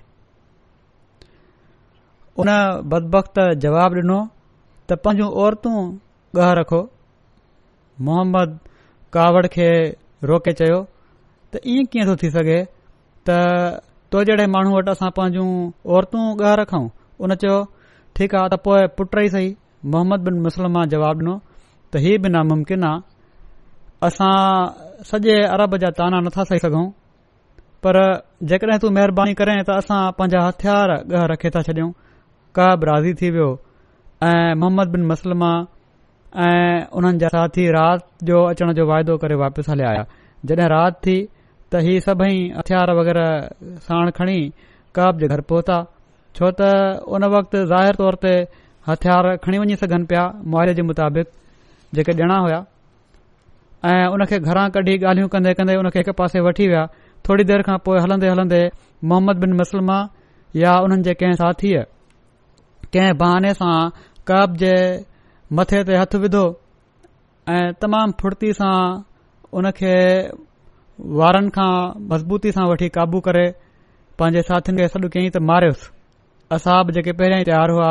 उन 2.40 2.49
बदबख 2.92 3.27
जवाब 3.64 3.95
ॾिनो 4.01 4.18
त 4.88 4.97
पंहिंजूं 5.05 5.29
औरतूं 5.47 5.75
ॻह 6.38 6.53
रखो 6.59 6.81
मोहम्मद 8.09 8.55
कावड़ 9.16 9.47
खे 9.57 9.68
रोके 10.31 10.53
चयो 10.61 10.79
त 10.85 11.61
ईअं 11.73 11.87
कीअं 11.92 12.07
थो 12.11 12.14
थी 12.23 12.31
सघे 12.37 12.57
त 13.29 13.37
तुंहिंजे 14.12 14.47
माण्हू 14.55 14.73
वटि 14.77 14.90
असां 14.95 15.11
पंहिंजूं 15.18 15.49
औरतूं 15.97 16.23
ॻह 16.47 16.55
रखऊं 16.62 16.88
उन 17.27 17.35
चयो 17.42 17.59
ठीकु 18.21 18.37
आहे 18.40 18.51
त 18.55 18.59
पोइ 18.68 18.87
पुट 19.01 19.16
ई 19.18 19.29
सही 19.37 19.51
मोहम्मद 19.95 20.27
बिन 20.29 20.38
मुसलमान 20.47 20.90
जवाब 20.95 21.21
ॾिनो 21.25 21.35
त 21.92 22.03
हीउ 22.07 22.23
बि 22.25 22.31
नामुमकिन 22.37 22.87
आहे 22.92 23.03
असां 24.09 24.33
सॼे 25.11 25.35
अरब 25.59 25.77
जा 25.85 25.90
ताना 26.01 26.21
नथा 26.29 26.45
सही 26.53 26.64
सघूं 26.64 26.87
पर 27.85 28.01
जेकॾहिं 28.53 28.79
तूं 28.87 28.92
महिरबानी 28.97 29.35
करें 29.42 29.55
त 29.68 29.79
असां 29.83 30.01
पंहिंजा 30.23 30.47
हथियार 30.49 30.95
ॻह 31.18 31.25
रखे 31.35 31.51
था 31.57 31.62
छॾियूं 31.68 31.90
कब 32.59 32.81
राज़ी 32.85 33.12
थी 33.21 33.31
वियो 33.35 33.49
ऐं 34.29 34.55
मोहम्मद 34.62 34.88
बिन 34.95 35.05
मसलमा 35.11 35.53
ऐं 36.47 36.87
उन्हनि 36.99 37.19
जा 37.23 37.29
साथी 37.35 37.67
राति 37.77 38.27
जो 38.31 38.43
अचण 38.51 38.73
जो 38.81 38.87
वाइदो 38.91 39.17
करे 39.25 39.35
वापसि 39.43 39.71
हलिया 39.73 39.93
जॾहिं 40.51 40.69
राति 40.73 41.01
थी 41.11 41.17
त 41.73 41.81
इहे 41.85 42.01
सभई 42.07 42.37
हथियार 42.59 42.91
वग़ैरह 42.99 43.49
साण 43.88 44.11
खणी 44.19 44.38
कब 44.99 45.19
जे 45.25 45.29
घर 45.37 45.41
पहुता 45.53 45.79
छो 46.38 46.51
त 46.61 46.69
उन 47.19 47.25
वक़्त 47.37 47.57
ज़ाहिर 47.73 48.01
तौर 48.03 48.19
ते 48.27 48.33
हथियार 48.88 49.29
खणी 49.47 49.59
वञी 49.65 49.77
सघनि 49.85 50.05
पिया 50.12 50.25
मुआरे 50.53 50.75
जे 50.79 50.83
मुताबिक़ 50.91 51.29
जेके 51.97 52.17
ॼणा 52.27 52.38
हुआ 52.49 52.61
ऐं 53.93 54.07
उन 54.17 54.25
खे 54.33 54.38
घरां 54.51 54.67
कढी 54.77 54.97
ॻाल्हियूं 55.12 55.29
कंदे 55.37 55.53
कंदे 55.61 55.77
उन 55.85 55.91
खे 55.97 56.05
हिक 56.05 56.11
पासे 56.21 56.41
वठी 56.49 56.67
विया 56.73 56.85
थोरी 57.29 57.45
देरि 57.51 57.62
खां 57.69 57.79
पोइ 57.88 57.99
हलंदे 58.05 58.29
हलंदे 58.33 58.61
मोहम्मद 59.12 59.41
बिन 59.47 59.53
मुसलमा 59.62 59.99
या 60.65 60.75
उन्हनि 60.87 61.03
जे 61.09 61.15
कंहिं 61.23 61.35
साथीअ 61.41 61.81
कंहिं 62.96 63.16
बहाने 63.20 63.50
सां 63.59 63.74
कब 64.31 64.57
जे 64.62 64.72
मथे 65.59 65.78
ते 65.90 65.96
हथ 66.00 66.14
विधो 66.24 66.40
ऐं 67.52 67.66
तमामु 67.85 68.16
फुर्ती 68.22 68.52
सां 68.61 68.72
उन 69.61 69.70
खे 69.81 69.92
वारनि 71.20 71.52
खां 71.57 71.70
मज़बूती 72.12 72.52
सां 72.57 72.64
वठी 72.72 72.88
काबू 72.96 73.20
करे 73.28 73.44
पंहिंजे 74.22 74.42
साथियुनि 74.50 74.83
खे 74.83 74.88
सॾु 74.96 75.09
कई 75.16 75.28
त 75.37 75.42
मारियोसि 75.52 75.88
असाब 76.59 76.87
बि 76.90 76.96
जेके 76.98 77.12
पहिरियां 77.20 77.40
ई 77.42 77.48
तयारु 77.50 77.78
हुआ 77.81 77.90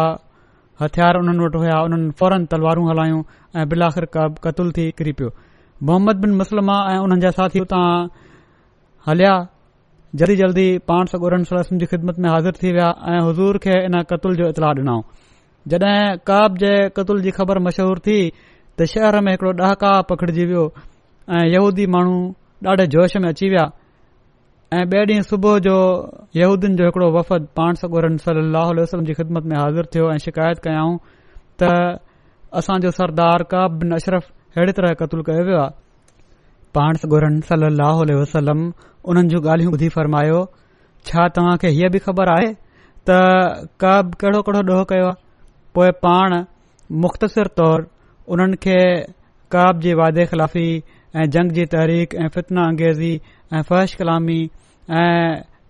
हथियार 0.83 1.17
उन्हनि 1.23 1.45
वटि 1.45 1.61
हुया 1.63 1.77
उन्हनि 1.87 2.11
फौरन 2.19 2.45
तलवारूं 2.53 2.85
हलायूं 2.91 3.21
ऐं 3.61 3.65
बिल 3.73 3.87
कब 4.17 4.37
कतुल 4.47 4.71
थी 4.77 4.85
किरी 5.01 5.13
पियो 5.21 5.31
मोहम्मद 5.89 6.21
बिन 6.25 6.37
मुसलमा 6.43 6.77
ऐं 6.93 6.97
उन्हनि 7.07 7.27
जा 7.27 7.31
साथी 7.41 7.65
हुतां 7.65 7.81
हलिया 9.09 9.35
जल्दी 10.19 10.35
जल्दी 10.39 10.63
पाण 10.91 11.05
सगोरमसलम 11.09 11.77
जी 11.81 11.85
ख़िदमत 11.89 12.17
में 12.23 12.29
हाज़िर 12.29 12.51
थी 12.63 12.71
विया 12.77 12.87
ऐं 13.11 13.19
हज़ूर 13.27 13.57
खे 13.65 13.75
इन 13.85 13.93
कतल 14.09 14.33
जो 14.39 14.47
इतलाह 14.53 14.71
ॾिनाऊं 14.79 15.01
जॾहिं 15.73 16.17
काब 16.27 16.57
जे 16.63 16.71
कतल 16.97 17.21
जी 17.27 17.31
ख़बर 17.37 17.59
मशहूर 17.67 17.99
थी 18.07 18.17
त 18.79 18.85
शहर 18.93 19.19
में 19.27 19.31
हिकड़ो 19.31 19.51
ॾहाका 19.63 19.91
पखिड़िजी 20.09 20.45
वियो 20.49 20.63
ऐं 21.35 21.45
यूदी 21.53 21.85
माण्हू 21.95 22.17
ॾाढे 22.67 22.87
जोश 22.95 23.15
में 23.23 23.29
अची 23.29 23.49
विया 23.55 23.63
ऐं 24.73 24.83
ॿिए 24.93 25.05
डीं॒ 25.11 25.21
सुबुह 25.31 25.57
जो 25.69 25.77
यहूदीन 26.35 26.75
जो 26.81 26.85
हिकड़ो 26.91 27.07
वफ़द 27.17 27.47
पाण 27.55 27.79
सॻोरम 27.79 28.17
सलाह 28.27 28.71
वसलम 28.83 29.05
जी 29.07 29.13
ख़िदमत 29.19 29.45
में 29.51 29.57
हाज़िर 29.59 29.85
थियो 29.95 30.11
ऐं 30.13 30.17
शिकायत 30.27 30.59
कयाऊं 30.67 30.97
त 31.63 31.71
असांजो 32.59 32.91
सरदार 32.99 33.43
काब 33.55 33.79
बिन 33.79 33.95
अशरफ 34.01 34.27
अहिड़ी 34.59 34.71
तरह 34.81 34.93
कतलु 35.03 35.23
कयो 35.31 35.43
वियो 35.47 35.59
आहे 35.63 35.79
पाण 36.77 36.97
گورن 37.11 37.37
गुरनि 37.43 37.75
सली 37.75 38.13
वसलम 38.17 38.59
उन्हनि 39.13 39.29
जूं 39.33 39.39
ॻाल्हियूं 39.45 39.73
ॿुधी 39.75 39.87
फरमायो 39.95 40.37
छा 41.09 41.27
तव्हां 41.37 41.55
खे 41.63 41.69
हीअ 41.77 41.89
बि 41.95 41.99
ख़बर 42.05 42.31
आहे 42.33 42.47
त 43.09 43.17
कब 43.83 44.13
केड़ो 44.23 44.41
कहिड़ो 44.49 44.61
ॾुहु 44.75 44.85
कयो 44.93 45.07
आहे 45.09 45.19
पोइ 45.77 45.91
पाण 46.05 46.35
मुख़्तसिर 47.05 47.47
तौरु 47.61 47.87
उन्हनि 48.35 48.59
खे 48.65 48.77
कब 49.55 49.79
जी 49.85 49.93
वादे 50.01 50.25
ख़िलाफ़ी 50.31 50.65
ऐं 51.21 51.27
जंग 51.37 51.51
जी 51.59 51.65
तहरीक 51.75 52.15
ऐं 52.23 52.27
फितना 52.37 52.65
अंगेज़ी 52.73 53.11
ऐं 53.53 53.61
फ़हश 53.71 53.95
कलामी 54.01 54.39
ऐं 55.03 55.29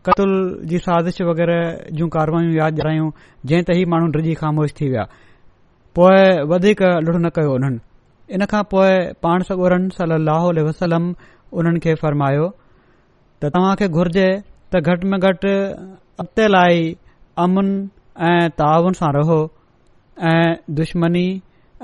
क़तुल 0.10 0.34
जी 0.72 0.78
साज़िश 0.88 1.22
वग़ैरह 1.30 1.86
जूं 2.00 2.10
कारवायूं 2.18 2.54
यादि 2.62 2.86
ॾियूं 2.92 3.10
जंहिं 3.46 3.64
ते 3.72 3.80
ई 3.82 3.86
माण्हू 3.96 4.30
ख़ामोश 4.44 4.78
थी 4.82 4.90
विया 4.94 5.08
पोइ 6.02 6.20
वधीक 6.56 6.86
न 7.16 7.32
कयो 7.40 7.56
उन्हनि 7.60 7.82
इन 8.36 8.46
खां 8.52 8.62
पोइ 8.72 8.92
पाण 9.26 9.42
सगोरनि 9.48 9.90
सली 10.00 10.62
वसलम 10.68 11.06
उन्हनि 11.62 11.80
खे 11.86 11.94
फ़रमायो 12.02 12.46
त 13.44 13.50
तव्हां 13.56 13.72
खे 13.82 13.88
घुर्जे 14.02 14.28
त 14.74 14.82
घटि 14.92 15.06
में 15.14 15.20
घटि 15.30 15.54
अॻिते 16.24 16.46
लाइ 16.56 16.78
अमन 17.46 17.68
ऐं 18.30 18.44
ताउन 18.62 18.94
सां 19.00 19.10
रहो 19.18 19.40
ऐं 20.32 20.50
दुश्मनी 20.80 21.26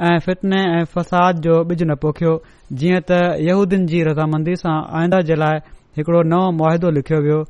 ऐं 0.09 0.17
फ़ितने 0.27 0.61
ऐं 0.77 0.83
फ़साद 0.93 1.41
जो 1.47 1.53
ॿिज 1.67 1.83
न 1.89 1.93
पोखियो 2.05 2.33
जीअं 2.79 3.01
त 3.11 3.19
यहूदीन 3.49 3.85
जी 3.93 4.01
रज़ामंदी 4.11 4.55
सां 4.63 4.77
आईंदा 4.99 5.19
जे 5.31 5.35
लाइ 5.43 5.59
हिकड़ो 5.99 6.21
नओं 6.35 6.47
मुआदो 6.61 6.89
लिखियो 6.99 7.19
वियो 7.27 7.41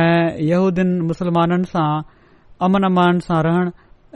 ऐं 0.00 0.22
यहूदीन 0.50 0.90
मुसलमाननि 1.12 1.70
सां 1.74 1.88
अमन 2.68 2.90
अमान 2.92 3.24
सां 3.28 3.40
रहणु 3.48 3.72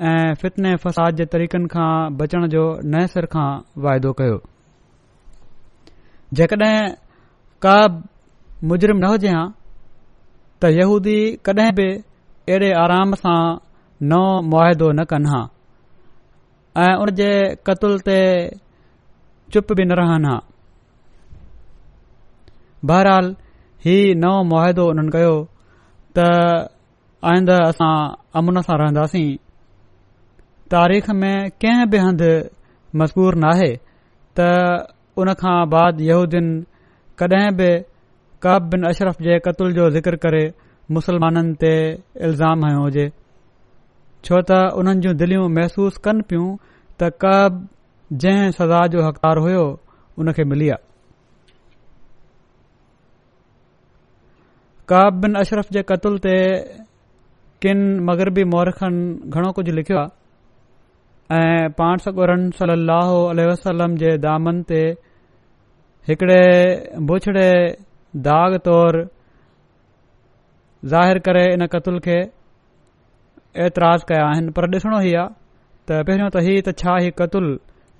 ऐं 0.06 0.34
फितने 0.40 0.74
फ़साद 0.82 1.14
जे 1.16 1.24
तरीक़नि 1.30 1.66
खां 1.68 1.90
बचण 2.16 2.46
जो 2.48 2.62
नए 2.90 3.06
सिर 3.12 3.26
खां 3.34 3.46
वाइदो 3.82 4.12
कयो 4.18 4.36
जेकड॒हिं 6.38 6.80
का 7.66 7.74
मुजरिम 8.72 8.96
न 8.98 9.10
हुजे 9.12 9.30
हा 9.36 9.42
त 10.62 10.70
यहूदी 10.78 11.16
कॾहिं 11.48 11.72
बि 11.78 11.86
अहिड़े 11.90 12.70
आराम 12.82 13.14
सां 13.22 13.40
नओं 14.12 14.28
मुआदो 14.52 14.90
न 14.92 15.04
कनि 15.14 15.30
हा 15.34 15.42
ऐं 16.84 16.94
उन 17.02 17.10
जे 17.22 17.30
कतूल 17.66 17.98
ते 18.10 18.18
चुप 19.52 19.72
बि 19.80 19.84
न 19.84 19.98
रहनि 20.02 20.30
हा 20.34 20.36
बहरहाल 22.92 23.34
हीउ 23.90 24.14
नओं 24.22 24.38
मुआदो 24.54 24.86
उन्हनि 24.94 25.12
कयो 25.18 25.34
त 26.14 26.30
आईंद 27.34 27.54
असां 27.58 27.92
अमुन 28.42 28.62
सां 28.70 28.78
रहंदासीं 28.86 29.26
तारीख़ 30.72 31.10
में 31.20 31.50
कंहिं 31.64 31.86
बि 31.90 31.98
हंध 32.06 32.22
मज़बूर 33.02 33.34
नाहे 33.44 33.70
त 34.38 34.40
उन 35.22 35.32
खां 35.40 35.58
बाद 35.70 36.00
यहूदीन 36.06 36.48
कॾहिं 37.20 37.50
बि 37.60 37.68
कब 38.44 38.68
बिन 38.72 38.82
अशरफ 38.90 39.22
जे 39.26 39.38
क़तल 39.46 39.72
जो 39.78 39.88
ज़िक्र 39.94 40.16
करे 40.24 40.42
मुसलमाननि 40.96 41.54
ते 41.62 41.72
इल्ज़ाम 42.28 42.66
हयो 42.66 42.82
हुजे 42.84 43.06
छो 44.28 44.40
त 44.50 44.58
उन्हनि 44.82 45.00
जूं 45.06 45.14
दिलियूं 45.22 45.48
महसूस 45.56 45.96
कनि 46.04 46.28
पियूं 46.32 46.46
त 47.00 47.10
कब 47.24 47.56
जंहिं 48.24 48.50
सज़ा 48.58 48.82
जो 48.94 49.08
हकदारु 49.08 49.42
हुयो 49.48 49.64
उन 50.20 50.32
खे 50.36 50.44
मिली 50.52 50.68
आहे 50.76 50.86
कब 54.92 55.20
बिन 55.24 55.34
अशरफ 55.44 55.72
जे 55.78 55.82
कतल 55.90 56.18
ते 56.28 56.36
किन 57.64 57.82
मगरबी 58.10 58.44
मौरखनि 58.54 59.32
घणो 59.34 59.52
कुझु 59.60 59.72
लिखियो 59.80 59.98
आहे 60.04 60.16
ऐं 61.36 61.70
पाण 61.78 61.96
सकुरन 62.04 62.48
सली 62.58 63.44
वसलम 63.46 63.96
जे 64.02 64.12
दामन 64.18 64.60
ते 64.68 64.78
हिकड़े 66.08 66.38
बुछड़े 67.10 67.48
दाग़ 68.28 68.56
तौर 68.68 68.96
ज़ाहिर 70.92 71.18
करे 71.26 71.42
इन 71.54 71.66
कतुल 71.74 71.98
खे 72.06 72.16
एतराज़ 73.66 74.04
कया 74.10 74.22
आहिनि 74.28 74.52
पर 74.60 74.68
ॾिसणो 74.74 75.00
ई 75.08 75.12
आहे 75.24 75.36
त 75.88 76.00
पहिरियों 76.08 76.30
त 76.36 76.44
हीउ 76.48 76.62
त 76.70 76.74
छा 76.84 76.96
हीउ 77.06 77.16
कतुल 77.20 77.50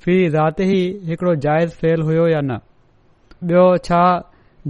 फी 0.07 0.17
राति 0.39 0.71
ई 0.79 0.81
हिकड़ो 1.11 1.35
जाइज़ 1.49 1.77
फेल 1.85 2.07
हुयो 2.11 2.27
या 2.33 2.41
न 2.49 2.59
ॿियो 3.53 3.67
छा 3.91 4.01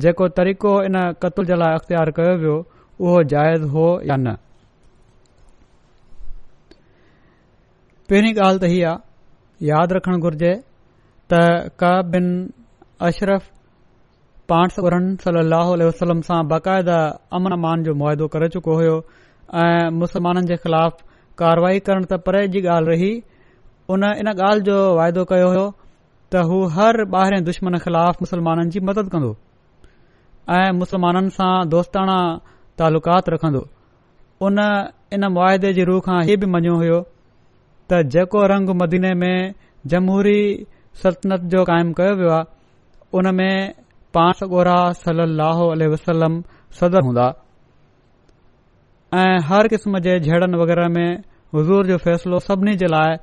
जेको 0.06 0.28
तरीक़ो 0.42 0.74
इन 0.90 1.00
कतुल 1.26 1.52
जे 1.54 1.62
लाइ 1.64 1.80
अख़्तियार 1.80 2.14
कयो 2.20 2.34
वियो 2.44 2.58
उहो 2.66 3.22
जाइज़ 3.36 3.64
हो 3.78 3.88
या 4.12 4.16
न 4.26 4.36
पहिरीं 8.10 8.32
ॻाल्हि 8.34 8.58
त 8.60 8.68
हीअ 8.72 8.84
आहे 8.90 9.66
यादि 9.68 9.94
रखणु 9.96 10.18
घुर्जे 10.26 10.50
त 11.30 11.40
का 11.80 11.90
बिन 12.12 12.26
अशरफ 13.08 13.42
पाण 14.52 14.68
पांसर 14.72 14.94
सली 15.24 15.84
वसलम 15.88 16.20
सां 16.28 16.38
बाक़ाइदा 16.52 16.96
अमन 17.38 17.52
अमान 17.56 17.82
जो 17.88 17.94
मुआदो 18.02 18.28
करे 18.34 18.48
चुको 18.54 18.76
हुयो 18.78 18.94
ऐं 19.64 19.90
मुसलमाननि 20.02 20.48
जे 20.52 20.56
ख़िलाफ़ 20.64 21.02
कारवाई 21.42 21.82
करण 21.90 22.06
त 22.12 22.18
परे 22.28 22.40
जी 22.54 22.62
ॻाल्हि 22.76 22.86
रही 22.92 23.10
उन 23.94 24.08
इन 24.24 24.32
ॻाल्हि 24.32 24.64
जो 24.70 24.78
वाइदो 25.00 25.24
कयो 25.34 25.50
हो 25.58 25.66
त 26.32 26.46
हू 26.52 26.62
हर 26.78 27.00
ॿाहिरें 27.16 27.44
दुश्मन 27.50 27.78
ख़िलाफ़ 27.84 28.24
मुसलमाननि 28.24 28.70
जी 28.76 28.80
मदद 28.92 29.12
कंदो 29.16 29.30
ऐं 30.62 30.70
मुसलमाननि 30.80 31.30
सां 31.36 31.52
दोस्ताना 31.76 32.16
तालुकात 32.80 33.28
रखंदो 33.36 33.62
उन 34.46 34.56
इन 35.18 35.22
मुआदे 35.38 35.72
जी 35.82 35.88
रूह 35.92 36.00
खां 36.10 36.20
इहो 36.30 36.38
बि 36.44 36.52
मञियो 36.56 36.76
हुयो 36.86 37.00
त 37.90 37.98
जेको 38.14 38.40
रंग 38.52 38.70
मदीने 38.82 39.12
में 39.22 39.36
जमहूरी 39.92 40.40
सल्तनत 41.02 41.44
जो 41.52 41.60
कायम 41.68 41.92
कयो 42.00 42.14
वियो 42.20 42.30
आहे 42.38 42.46
उन 43.18 43.26
में 43.36 43.72
पाण 44.16 44.32
सोरह 44.40 44.80
सलाह 45.04 45.62
वसलम 45.92 46.34
सदर 46.80 47.06
हूंदा 47.08 47.26
ऐं 49.20 49.36
हर 49.48 49.68
क़िस्म 49.74 49.98
जे 50.06 50.18
जहिड़नि 50.26 50.58
वग़ैरह 50.62 50.88
में 50.96 51.08
हज़ूर 51.56 51.86
जो 51.92 51.96
फ़ैसिलो 52.04 52.38
सभिनी 52.48 52.74
जे 52.82 52.88
लाइ 52.94 53.16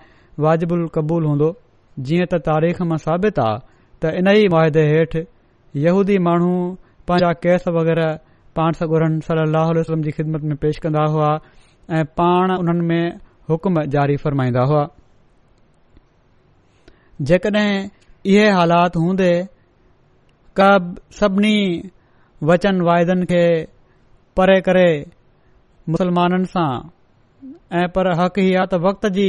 वाजिबुल 0.45 0.87
क़बूल 0.95 1.25
हूंदो 1.31 1.49
जीअं 2.07 2.25
त 2.31 2.41
तारीख़ 2.49 2.81
मां 2.93 2.97
साबित 3.05 3.39
आहे 3.45 3.59
त 4.01 4.13
इन 4.21 4.31
ई 4.33 4.47
मुआदे 4.55 4.87
हेठि 4.93 5.21
यहूदी 5.83 6.17
माण्हू 6.29 6.53
पंहिंजा 7.09 7.31
केस 7.45 7.67
वग़ैरह 7.77 8.17
पांस 8.57 8.81
ॻोरनि 8.89 9.21
सल 9.29 9.43
अल 9.45 9.59
वसलम 9.81 10.07
जी 10.09 10.11
ख़िदमत 10.17 10.51
में 10.51 10.57
पेश 10.65 10.81
कंदा 10.87 11.05
हुआ 11.17 11.29
ऐं 11.99 12.03
पाण 12.21 12.55
उन्हनि 12.61 12.85
में 12.91 13.05
हुकुम 13.49 13.81
जारी 13.95 14.15
फ़रमाईंदा 14.23 14.61
हुआ 14.69 14.83
जेकड॒हिं 17.29 17.89
इहे 18.33 18.47
हालात 18.51 18.95
हूंदे 18.97 19.31
क 20.59 20.69
सभिनी 21.19 21.57
वचन 22.49 22.81
वाइदनि 22.87 23.25
खे 23.31 23.43
परे 24.37 24.59
करे 24.67 24.89
मुसलमाननि 25.93 26.45
सां 26.53 26.71
ऐं 27.81 27.87
पर 27.95 28.11
हक़ 28.21 28.39
ई 28.45 28.49
आहे 28.53 28.67
त 28.73 28.79
वक़्त 28.87 29.05
जी 29.17 29.27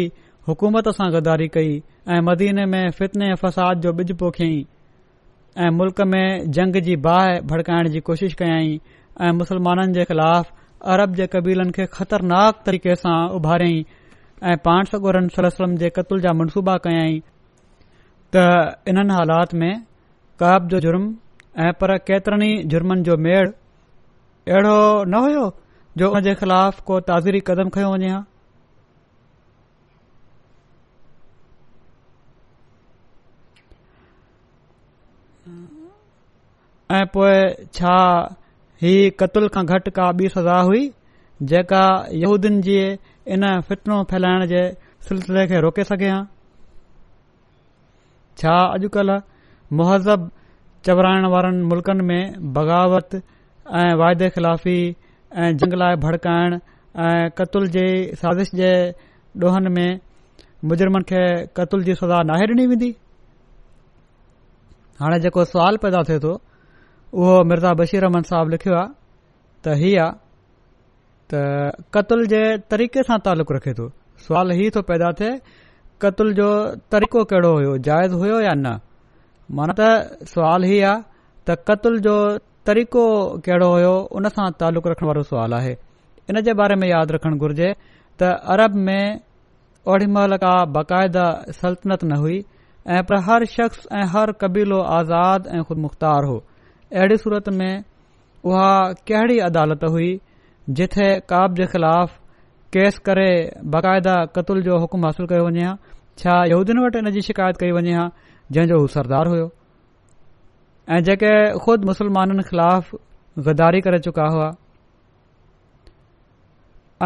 हुकूमत 0.48 0.88
सां 0.98 1.08
गदारी 1.16 1.48
कई 1.58 1.76
ऐं 2.14 2.20
मदीने 2.30 2.64
में 2.72 2.82
फितने 2.98 3.30
फसाद 3.44 3.80
जो 3.86 3.92
बिज 4.00 4.12
पोखियईं 4.18 5.60
ऐं 5.64 5.70
मुल्क़ 5.80 6.02
में 6.14 6.50
जंग 6.58 6.80
जी 6.88 6.96
बाहि 7.08 7.40
भड़काइण 7.52 7.88
जी 7.96 8.00
कोशिश 8.10 8.34
कयई 8.42 8.80
ऐं 9.26 9.30
मुसलमाननि 9.42 9.92
जे 9.98 10.04
ख़िलाफ़ 10.12 10.50
अरब 10.94 11.14
जे 11.20 11.26
क़बीलनि 11.34 11.70
खे 11.78 11.86
ख़तरनाक 11.96 12.62
तरीक़े 12.66 12.94
सां 13.04 13.18
उभारियईं 13.40 13.84
ऐं 14.44 14.56
पाण 14.64 14.84
सगुरनि 14.84 15.28
सल 15.34 15.48
सम 15.56 15.74
जे 15.82 15.88
कतुल 15.96 16.20
जा 16.24 16.32
मनसूबा 16.38 16.76
कयाई 16.86 17.14
त 18.34 18.42
इन्हनि 18.92 19.14
हालात 19.18 19.54
में 19.62 19.70
काब 20.42 20.68
जो 20.72 20.80
जुर्म 20.86 21.06
ऐं 21.66 21.72
पर 21.80 21.96
केतिरनि 22.08 22.48
ई 22.56 22.62
जुर्मन 22.74 23.02
जो 23.02 23.16
मेड़ 23.26 23.46
अहिड़ो 23.48 24.74
न 25.04 25.14
हुयो 25.26 25.44
जो 26.02 26.10
हुन 26.14 26.22
जे 26.28 26.34
ख़िलाफ़ 26.42 26.80
को 26.90 27.00
ताज़िरी 27.12 27.40
कदम 27.46 27.68
खयो 27.76 27.92
वञे 27.94 28.10
हा 28.12 28.24
ऐं 36.98 37.04
पोएं 37.14 37.66
छा 37.78 37.96
ही 38.82 38.92
कतुल 39.20 39.48
खां 39.56 39.64
घटि 39.66 39.90
का 39.96 40.12
ॿी 40.22 40.28
सज़ा 40.38 40.60
हुई 40.70 40.88
जेका 41.52 41.84
यहूदियुनि 42.22 42.60
जी 42.68 42.78
इन 43.34 43.44
फितनो 43.68 43.96
फैलाइण 44.10 44.44
जे 44.52 44.60
सिलसिले 45.08 45.46
खे 45.52 45.60
रोके 45.64 45.84
सघे 45.88 46.10
हां 46.14 46.22
छा 48.42 48.56
अॼुकल्ह 48.76 49.22
मुहज़ब 49.80 50.28
चवराइण 50.88 51.26
वारनि 51.34 51.62
मुल्क़नि 51.72 52.04
में 52.10 52.52
बग़ावत 52.58 53.14
ऐं 53.82 53.88
वाइदे 54.02 54.28
खिलाफ़ी 54.34 54.76
ऐं 55.44 55.50
झंगलाए 55.56 55.96
भड़काइण 56.04 56.54
ऐं 57.06 57.14
कतुल 57.42 57.66
जी 57.78 57.86
साज़िश 58.22 58.50
जे 58.62 58.72
ॾोहनि 59.44 59.70
में 59.78 60.00
मुजुर्मनि 60.68 61.04
खे 61.12 61.18
क़तुल 61.56 61.82
जी 61.88 61.94
सज़ा 62.02 62.20
नाहे 62.30 62.46
डि॒नी 62.52 62.66
वेंदी 62.70 62.88
हाणे 65.00 65.18
जेको 65.24 65.44
सवाल 65.50 65.76
पैदा 65.86 66.00
थिए 66.10 66.18
तो 66.26 66.30
उहो 67.20 67.42
मिर्ज़ा 67.50 67.72
बशीर 67.80 68.04
अहमद 68.08 68.24
साहब 68.30 68.50
लिखियो 68.56 68.76
आहे 68.76 68.88
त 69.66 69.76
हीअ 69.82 70.04
आहे 70.06 70.14
त 71.32 71.86
क़लल 71.94 72.20
जे 72.32 72.42
तरीक़े 72.72 73.02
सां 73.06 73.18
तालुक़ु 73.28 73.54
रखे 73.54 73.72
सवाल 74.26 74.50
ही 74.58 74.68
तो 74.74 74.82
पैदा 74.90 75.10
थे 75.20 75.30
क़तल 76.02 76.32
जो 76.38 76.48
तरीक़ो 76.94 77.20
कहिड़ो 77.32 77.50
हुयो 77.52 77.76
जाइज़ 77.88 78.12
हुयो 78.20 78.38
या 78.44 78.52
न 78.62 78.78
माना 79.58 79.74
त 79.78 80.26
सुवाल 80.32 80.64
हीउ 80.70 80.84
आहे 80.86 81.00
त 81.50 81.56
क़तल 81.70 81.98
जो 82.06 82.14
तरीक़ो 82.68 83.04
कहिड़ो 83.46 83.68
हुयो 83.74 83.94
उन 84.18 84.28
सां 84.36 84.46
तालुक़ु 84.62 84.88
रखण 84.94 85.06
वारो 85.10 85.22
सुवाल 85.30 85.52
आहे 85.58 85.72
इन 86.30 86.40
जे 86.46 86.54
बारे 86.62 86.76
में 86.82 86.86
यादि 86.90 87.14
रखण 87.18 87.38
घुर्जे 87.42 87.68
त 88.22 88.30
अरब 88.54 88.74
में 88.88 89.20
ओडी 89.94 90.06
महिल 90.18 90.36
का 90.46 90.54
बाक़ायदा 90.78 91.26
सल्तनत 91.62 92.04
न 92.12 92.16
हुई 92.22 92.38
ऐं 92.96 93.02
पर 93.10 93.22
हर 93.30 93.44
शख़्स 93.58 93.86
ऐं 93.98 94.06
हर 94.14 94.32
कबीलो 94.44 94.80
आज़ाद 95.00 95.50
ऐं 95.56 95.62
ख़ुद 95.66 95.90
हो 96.30 96.36
अहिड़ी 96.38 97.16
सूरत 97.26 97.48
में 97.60 97.72
उहा 98.50 98.70
कहिड़ी 99.10 99.40
हुई 99.88 100.10
जिथे 100.74 101.08
काब 101.30 101.54
जे 101.56 101.64
ख़िलाफ़ 101.72 102.12
केस 102.72 102.98
करे 103.06 103.28
बाक़ायदा 103.72 104.14
क़तूल 104.36 104.62
जो 104.62 104.78
हुकुम 104.80 105.04
हासिल 105.06 105.26
कयो 105.30 105.44
वञे 105.46 105.64
हा 105.64 105.74
छा 106.18 106.32
यूदियुनि 106.50 106.80
वटि 106.86 106.98
इन 106.98 107.10
जी 107.14 107.20
शिकायत 107.26 107.56
कई 107.60 107.70
वञे 107.76 107.92
हां 107.94 108.08
जंहिंजो 108.52 108.78
हू 108.80 108.86
सरदार 108.94 109.26
हुयो 109.32 109.46
ऐं 110.96 111.02
जेके 111.08 111.30
खुद 111.64 111.84
मुसलमाननि 111.90 112.42
ख़िलाफ़ 112.50 112.90
ग़दारी 113.46 113.80
करे 113.86 113.98
चुका 114.10 114.26
हुआ 114.34 114.48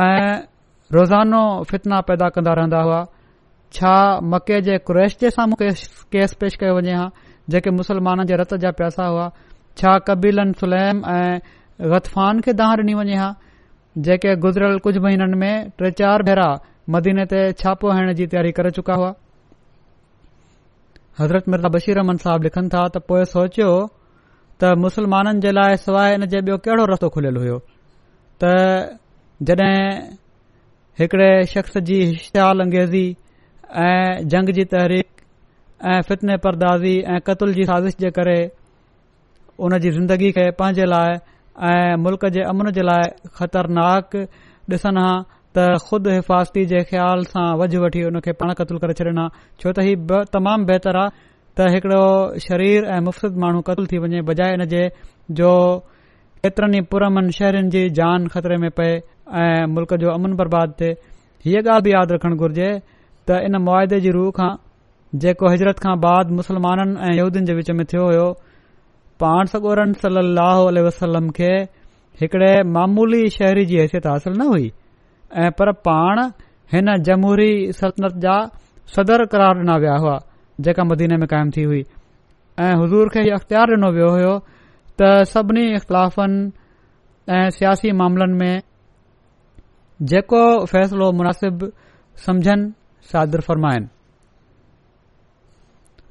ऐं 0.07 0.37
रोज़ानो 0.97 1.43
फितना 1.71 2.01
पैदा 2.13 2.29
कंदा 2.39 2.53
रहंदा 2.61 2.81
हुआ 2.89 3.05
छा 3.77 3.93
मके 4.33 4.61
जे 4.73 4.79
कुरैश 4.89 5.17
सां 5.37 5.47
मूंखे 5.49 5.71
केस 6.17 6.35
पेश 6.41 6.57
कयो 6.65 6.77
वञे 6.81 6.95
हां 7.03 7.09
जेके 7.51 7.71
मुसलमाननि 7.77 8.25
जे 8.33 8.37
रत 8.45 8.55
जा 8.65 8.71
पैसा 8.81 9.07
हुआ 9.13 9.31
छा 9.79 9.99
कबीलनि 10.11 10.53
सुलैम 10.65 11.05
ऐं 11.17 11.37
ग़तफ़ान 11.97 12.41
खे 12.49 12.53
दाह 12.65 12.75
डि॒नी 12.77 12.95
वञे 13.05 13.17
हा 13.25 13.31
जेके 13.99 14.35
गुज़रियल 14.41 14.79
कुझु 14.79 15.01
महीननि 15.03 15.37
में 15.37 15.69
टे 15.79 15.91
चार 15.99 16.23
भेरा 16.23 16.49
मदीने 16.91 17.25
ते 17.31 17.39
छापो 17.59 17.91
हणण 17.91 18.13
जी 18.15 18.27
तयारी 18.31 18.51
करे 18.55 18.71
चुका 18.71 18.95
हुआ 18.95 19.15
हज़रत 21.21 21.49
मिर्ज़ा 21.49 21.69
बशीर 21.69 21.95
बशीरमन 21.95 22.17
साहब 22.23 22.43
लिखनि 22.43 22.69
था 22.75 22.87
त 22.95 22.99
पोए 23.09 23.25
सोचियो 23.35 23.71
त 24.63 24.71
मुसलमाननि 24.79 25.41
जे 25.47 25.53
लाइ 25.53 25.77
सवाइ 25.87 26.11
हिन 26.13 26.27
जे 26.31 26.41
ॿियो 26.47 26.57
कहिड़ो 26.67 26.85
रस्तो 26.93 27.09
खुलियलु 27.19 27.41
हुओ 27.47 27.59
त 28.43 28.53
जॾहिं 29.51 29.75
हिकड़े 31.01 31.31
शख़्स 31.55 31.79
जी 31.91 31.99
हिशाल 32.05 32.61
अंगेज़ी 32.67 33.05
ऐं 33.89 34.29
जंग 34.35 34.49
जी 34.59 34.65
तहरीक 34.77 35.09
ऐं 35.91 36.01
फितने 36.09 36.37
परदाज़ी 36.47 36.95
ऐं 37.17 37.21
क़तल 37.27 37.53
जी 37.59 37.65
साज़िश 37.75 37.97
जे 38.07 38.11
करे 38.21 38.39
उन 39.67 39.79
जी 39.81 39.91
ज़िंदगी 39.99 40.31
खे 40.39 40.51
पंहिंजे 40.61 40.85
लाइ 40.95 41.19
ऐं 41.69 41.95
मुल्क़ 42.03 42.27
जे 42.35 42.41
अमन 42.51 42.71
जे 42.77 42.83
लाइ 42.89 43.09
ख़तरनाक 43.37 44.17
ॾिसन 44.75 44.99
हा 45.03 45.09
त 45.57 45.77
ख़ुदि 45.87 46.11
हिफ़ाज़ती 46.17 46.63
जे 46.73 46.79
ख़्याल 46.91 47.23
सां 47.33 47.47
वझु 47.61 47.79
वठी 47.83 48.01
हुन 48.07 48.21
खे 48.25 48.33
पाण 48.41 48.53
क़तलु 48.61 48.79
करे 48.85 48.95
छॾनि 49.01 49.25
छो 49.61 49.73
त 49.77 49.85
ही 49.87 49.93
तमामु 50.37 50.65
बहितरु 50.71 51.01
आहे 51.01 51.11
त 51.57 51.69
हिकड़ो 51.77 52.01
शरीर 52.47 52.85
ऐं 52.97 53.01
मुफ़्त 53.09 53.33
माण्हू 53.45 53.61
क़तलु 53.69 53.87
थी 53.93 53.99
वञे 54.05 54.21
बजाए 54.33 54.53
इन 54.57 54.63
जे 54.73 54.83
जो 55.41 55.51
एतिरनि 56.49 56.81
पुरमन 56.93 57.31
शहरनि 57.39 57.71
जी 57.77 57.83
जान 58.03 58.29
ख़तरे 58.35 58.57
में 58.65 58.71
पए 58.81 58.91
ऐं 59.45 59.67
मुल्क़ 59.77 59.95
जो 60.05 60.11
अमन 60.17 60.39
बर्बाद 60.43 60.69
थिए 60.81 60.97
हीअ 61.45 61.61
ॻाल्हि 61.65 61.83
बि 61.85 61.91
यादि 61.95 62.13
रखण 62.17 62.37
घुर्जे 62.41 62.69
त 63.29 63.43
इन 63.49 63.61
मुआदे 63.69 64.01
जी 64.07 64.17
रूह 64.21 64.31
खां 64.41 64.53
जेको 65.25 65.51
हिजरत 65.57 65.85
खां 65.89 65.97
बाद 66.09 66.31
मुस्लमाननि 66.41 67.03
ऐं 67.09 67.15
यहदियुनि 67.21 67.47
जे 67.53 67.61
विच 67.61 67.71
में 67.81 67.85
थियो 67.93 68.07
हो 68.19 68.29
पाण 69.23 69.45
सगोरन 69.53 69.93
सली 70.03 70.21
अलसलम 70.83 71.29
खे 71.39 71.53
हिकड़े 72.21 72.53
मामूली 72.77 73.23
शहरी 73.37 73.65
जी 73.73 73.77
हैसियत 73.81 74.07
हासिल 74.11 74.33
न 74.41 74.47
हुई 74.51 74.71
ऐं 75.43 75.51
पर 75.59 75.73
पाण 75.89 76.21
हिन 76.75 76.95
जमहरी 77.09 77.51
सल्तनत 77.81 78.17
जा 78.25 78.37
सदर 78.95 79.25
क़रार 79.35 79.55
ॾिना 79.65 79.77
वया 79.85 79.97
हुआ 80.05 80.17
जेका 80.67 80.85
मदीने 80.93 81.17
में 81.23 81.27
कायम 81.35 81.51
थी 81.57 81.63
हुई 81.73 81.83
ऐं 82.65 82.73
हज़ूर 82.83 83.13
खे 83.15 83.23
इहो 83.29 83.37
अख़्तियार 83.41 83.75
ॾिनो 83.77 83.91
वियो 83.99 84.11
हो 84.17 84.33
त 85.01 85.13
सभिनी 85.37 85.65
इख़्तिलाफ़नि 85.79 86.39
ऐं 87.37 87.45
सियासी 87.61 87.93
मामलनि 88.03 88.37
में 88.43 88.55
जेको 90.13 90.45
फ़ैसिलो 90.73 91.11
मुनासिब 91.23 91.57
समुझनि 92.27 92.67
शादरु 93.13 93.43
फ़रमाइनि 93.49 93.89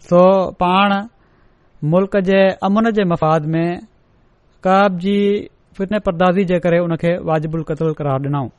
सो 0.10 0.22
पाण 0.63 1.00
मुल्क़मन 1.84 2.89
जे 2.96 3.04
मफ़ाद 3.10 3.46
में 3.56 3.80
कवाब 4.63 4.98
जी 5.00 5.18
फितन 5.78 6.00
परदाज़ी 6.06 6.44
जे 6.46 6.60
करे 6.60 6.78
हुन 6.78 6.96
खे 7.04 7.15
वाजिबु 7.28 7.62
क़तल 7.68 7.94
करार 7.98 8.20
ॾिनऊं 8.28 8.50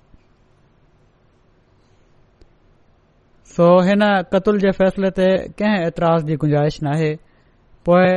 सो 3.56 3.66
हिन 3.88 4.00
क़तल 4.32 4.58
जे 4.58 4.70
फ़ैसिले 4.78 5.10
ते 5.18 5.26
कंहिं 5.58 5.82
ऐतराज़ु 5.86 6.26
जी 6.28 6.36
गुंजाइश 6.44 6.80
नाहे 6.82 7.12
पोए 7.86 8.08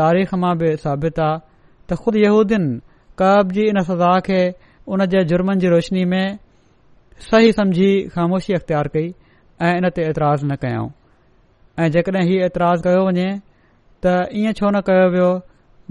तारीख़ 0.00 0.34
मां 0.42 0.56
बि 0.58 0.76
साबित 0.84 1.18
आहे 1.26 1.38
त 1.90 1.98
ख़ुदि 2.04 2.22
यहूदीन 2.24 2.64
कवाब 3.18 3.52
जी 3.58 3.66
इन 3.72 3.80
सज़ा 3.88 4.18
खे 4.28 4.40
उन 4.94 5.04
जे 5.12 5.24
जुर्मन 5.34 5.58
जी 5.64 5.68
रोशनी 5.74 6.04
में 6.14 6.38
सही 7.30 7.52
समझी 7.60 7.90
ख़ामोशी 8.16 8.54
अख़्तियार 8.60 8.88
कई 8.96 9.12
ऐं 9.68 9.76
इन 9.76 9.88
ते 9.96 10.08
एतिराज़ु 10.12 10.46
न 10.48 10.56
कयाऊं 10.64 10.88
ऐं 11.84 11.90
जेकॾहिं 11.92 12.24
हीउ 12.30 12.44
एतिराज़ 12.48 12.82
कयो 12.88 13.04
वञे 13.08 13.28
ईअं 14.40 14.52
छो 14.58 14.68
न 14.74 14.80
कयो 14.86 15.08
वियो 15.14 15.30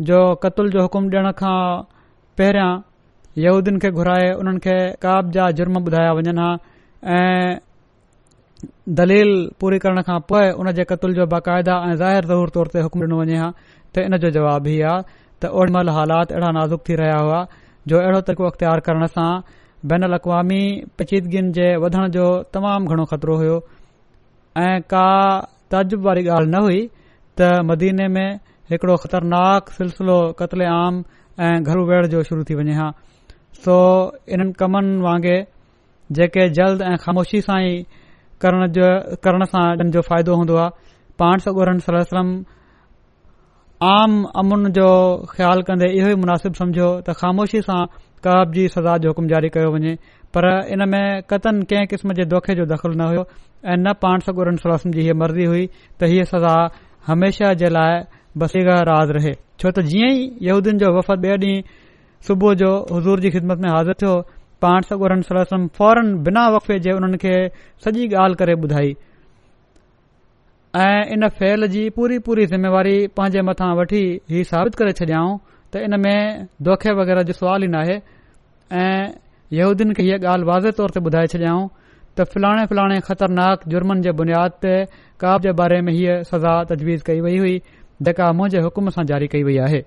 जो 0.08 0.20
कतुल 0.44 0.70
जो 0.74 0.82
हुकुम 0.88 1.06
ॾियण 1.14 1.28
खां 1.42 1.58
पहिरियां 2.40 2.72
यहूदीन 3.46 3.78
खे 3.86 3.90
घुराए 4.02 4.28
उन्हनि 4.42 4.60
खे 4.66 4.76
काब 5.06 5.32
जा 5.38 5.50
जुर्म 5.60 5.76
ॿुधाया 5.90 6.12
वञनि 6.20 6.34
हा 6.44 6.50
ऐं 7.18 7.60
दलील 9.00 9.32
पूरी 9.60 9.80
करण 9.86 10.02
खां 10.10 10.20
पोइ 10.32 10.50
उन 10.62 10.72
जे 10.80 10.84
कतल 10.92 11.14
जो 11.20 11.26
बाक़ाइदा 11.34 11.76
ऐं 11.90 11.96
ज़ाहिर 12.02 12.26
ज़रूर 12.32 12.50
तौर 12.58 12.74
ते 12.76 12.86
हुकुम 12.88 13.04
ॾिनो 13.06 13.20
वञे 13.22 13.38
हा 13.44 13.50
त 13.96 14.06
इन 14.10 14.18
जो 14.24 14.30
जवाबु 14.40 14.70
ई 14.76 14.80
आहे 14.92 15.06
त 15.10 15.54
ओॾी 15.60 15.74
महिल 15.78 15.94
हालात 16.00 16.32
अहिड़ा 16.36 16.52
नाज़ुक 16.60 16.86
थी 16.90 17.00
रहिया 17.02 17.18
हुआ 17.24 17.40
जो 17.90 18.04
अहिड़ो 18.04 18.22
तरीक़ो 18.30 18.48
अख़्तियार 18.52 18.84
करण 18.90 19.08
सां 19.16 19.32
बन 19.92 20.08
इलाक़मी 20.10 20.62
पचीदगियुनि 21.00 21.52
जे 21.60 21.68
वधण 21.86 22.08
जो 22.20 22.28
तमामु 22.58 22.94
घणो 22.96 23.06
ख़तरो 23.14 23.38
हुयो 23.42 23.58
ऐं 24.68 24.76
का 24.94 25.06
ताजुब 25.74 26.06
वारी 26.10 26.24
ॻाल्हि 26.36 26.52
न 26.58 26.64
हुई 26.68 26.86
त 27.38 27.42
मदीने 27.70 28.08
में 28.16 28.30
हिकड़ो 28.72 28.96
ख़तरनाक 29.04 29.64
सिलसिलो 29.78 30.18
क़तल 30.40 30.62
आम 30.84 30.94
ऐं 31.48 31.58
घरु 31.68 31.82
वेड़ 31.90 32.06
जो 32.14 32.24
शुरू 32.28 32.44
थी 32.48 32.56
वञे 32.60 32.74
हा 32.80 32.90
सो 33.64 33.76
इन्हनि 34.34 34.54
कमनि 34.60 34.92
वांगुरु 35.06 35.40
जेके 36.16 36.44
जल्द 36.58 36.82
ऐं 36.88 36.96
ख़ामोशी 37.04 37.40
सां 37.48 37.60
ई 37.68 37.74
करण 38.42 38.62
जो 38.78 38.88
करण 39.24 39.42
सां 39.52 39.64
इन्हनि 39.76 39.92
जो 39.96 40.02
फ़ाइदो 40.10 40.34
हूंदो 40.40 40.56
आहे 40.64 40.72
पाण 41.20 41.36
सगोरन 41.46 41.78
सलम 41.88 42.28
आम 43.92 44.12
अमुन 44.40 44.62
जो 44.80 44.90
ख़्याल 45.36 45.60
कंदे 45.68 45.88
इहो 46.00 46.08
ई 46.16 46.16
मुनासिब 46.24 46.54
सम्झो 46.62 46.88
त 47.04 47.08
ख़ामोशी 47.22 47.62
सां 47.68 47.82
कबाब 48.24 48.52
जी 48.58 48.68
सज़ा 48.76 48.98
जो 49.04 49.10
हुकुम 49.12 49.28
जारी 49.36 49.50
कयो 49.56 49.70
वञे 49.76 49.94
पर 50.34 50.44
इन 50.74 50.82
में 50.94 51.04
कतन 51.30 51.62
कंहिं 51.70 51.86
क़िस्म 51.92 52.14
जे 52.20 52.24
दोखे 52.32 52.56
जो 52.56 52.66
दख़ल 52.72 52.96
न 53.02 53.08
हुयो 53.12 53.24
ऐं 53.72 53.78
न 53.86 53.94
पाण 54.04 54.26
सगोरन 54.28 54.56
सलम 54.64 54.92
जी 54.98 55.02
हीअ 55.06 55.16
मर्ज़ी 55.22 55.46
हुई 55.52 55.64
त 56.00 56.12
हीअ 56.12 56.24
सज़ा 56.34 56.56
हमेशा 57.08 57.54
जे 57.62 57.70
लाइ 57.70 58.02
बसीगा 58.44 58.76
राज़ 58.90 59.12
रहे 59.18 59.34
छो 59.64 59.72
त 59.72 59.84
जीअं 59.90 60.12
ई 60.14 60.22
यहूदीन 60.50 60.78
जो 60.84 60.90
वफ़द 60.98 61.26
ॿिए 61.26 61.36
ॾींहुं 61.38 61.76
सुबुह 62.28 62.54
जो 62.62 62.70
हज़ूर 62.94 63.20
जी 63.26 63.30
ख़िदमत 63.36 63.60
में 63.66 63.70
हाज़िर 63.74 63.98
थियो 64.04 64.14
पाण 64.66 64.88
सगुरन 64.92 65.22
सरसम 65.28 65.68
फौरन 65.80 66.10
बिना 66.28 66.46
वक़फ़े 66.56 66.78
जे 66.88 66.96
हुननि 66.98 67.18
खे 67.26 67.34
सॼी 67.86 68.08
ॻाल्हि 68.24 68.40
करे 68.42 68.54
ॿुधाई 68.70 68.96
ऐं 70.88 71.06
इन 71.18 71.28
फैल 71.42 71.68
जी 71.76 71.84
पूरी 72.00 72.20
पूरी 72.30 72.46
ज़िमेवारी 72.54 72.98
पंहिंजे 73.20 73.42
मथां 73.50 73.70
वठी 73.82 74.02
हीउ 74.36 74.50
साबित 74.56 74.82
करे 74.82 74.98
छडि॒याऊं 75.02 75.38
त 75.78 75.86
इन 75.90 76.00
में 76.08 76.48
दोखे 76.70 76.98
वग़ैरह 77.02 77.30
जो 77.32 77.38
सुवाल 77.42 77.70
ई 77.70 77.74
नाहे 77.78 78.00
ऐं 78.86 79.00
यहूदीन 79.60 79.94
खे 80.00 80.10
हीअ 80.10 80.20
ॻाल्हि 80.34 80.50
वाज़े 80.54 80.72
तौर 80.82 80.98
ते 80.98 81.06
ॿुधाए 81.10 81.34
छ्याऊं 81.36 81.66
त 82.18 82.22
फिलाणे 82.34 82.66
फिलाणे 82.72 83.00
ख़तरनाक 83.08 83.68
जुर्मन 83.72 84.02
जे 84.04 84.12
बुनियाद 84.20 84.52
ते 84.66 84.74
काब 85.24 85.42
जे 85.46 85.52
बारे 85.60 85.80
में 85.88 85.92
हीअ 85.94 86.14
सज़ा 86.30 86.54
तजवीज़ 86.72 87.04
कई 87.08 87.20
वई 87.26 87.38
हुई 87.44 87.58
जेका 88.08 88.32
मुंहिज 88.40 88.56
हुम 88.76 88.90
सां 88.98 89.04
जारी 89.12 89.28
कई 89.36 89.44
वई 89.48 89.58
आहे 89.68 89.82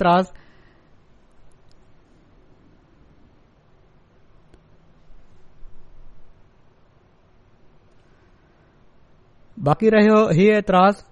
एतिराज़ 10.58 11.04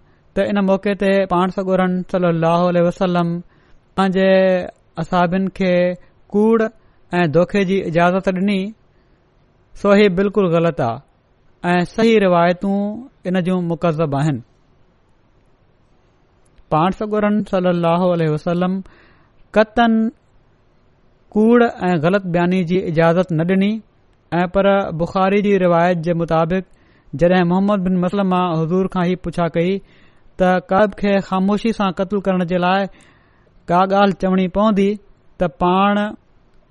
इन 0.43 0.59
मौक़े 0.67 0.93
ते 1.01 1.09
पाण 1.31 1.51
सगोरनि 1.55 2.03
सली 2.11 2.83
वसलम 2.87 3.33
पंहिंजे 3.99 4.29
असाबिनि 5.03 5.49
खे 5.59 5.73
कूड़ 6.35 6.63
ऐं 7.15 7.25
दोखे 7.35 7.65
जी 7.73 7.79
इजाज़त 7.93 8.29
डि॒नी 8.37 8.59
सो 9.81 9.93
ही 10.01 10.09
बिल्कुलु 10.19 10.49
ग़लति 10.53 10.83
आहे 10.87 11.73
ऐं 11.81 11.85
सही 11.89 12.19
रिवायतू 12.23 12.71
इन 13.31 13.41
जूं 13.49 13.61
मुक़ज़बु 13.71 14.17
आहिनि 14.21 14.41
पाण 16.73 16.91
सगुरनि 17.01 18.29
वसलम 18.33 18.81
कतन 19.55 19.95
कूड़ 21.35 21.63
ऐं 21.63 21.95
ग़लति 22.03 22.29
बयानी 22.37 22.63
जी 22.71 22.79
इजाज़त 22.93 23.33
न 23.33 23.45
डि॒नी 23.51 23.71
ऐं 24.41 24.47
पर 24.55 24.67
बुख़ारी 25.03 25.41
जी 25.43 25.57
रिवायत 25.65 25.99
जे 26.07 26.13
मुताबिक़ 26.23 26.67
जॾहिं 27.21 27.45
मोहम्मद 27.51 27.81
बिन 27.85 27.97
मुसलमा 28.05 28.41
हज़ूर 28.61 28.87
खां 28.95 29.05
ई 29.11 29.15
पुछा 29.27 29.47
कई 29.57 29.77
त 30.43 30.51
कब 30.73 30.95
खे 31.01 31.15
ख़ामोशी 31.29 31.73
सां 31.79 31.91
क़त्ल 32.01 32.21
करण 32.29 32.45
जे 32.53 32.59
लाइ 32.65 32.87
का 33.71 33.81
ॻाल्हि 33.99 34.19
चवणी 34.25 34.47
पवंदी 34.59 34.89
त 35.43 35.51
पाण 35.65 35.99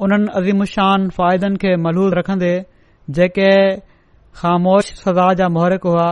उन्हनि 0.06 0.32
अज़ीमुशान 0.42 1.10
फ़ाइदनि 1.18 1.58
खे 1.64 1.76
मलूज़ 1.88 2.14
रखंदे 2.20 2.52
जेके 3.17 3.50
ख़ामोश 4.39 4.91
सज़ा 5.04 5.28
जा 5.38 5.48
मोहरिक 5.54 5.84
हुआ 5.89 6.06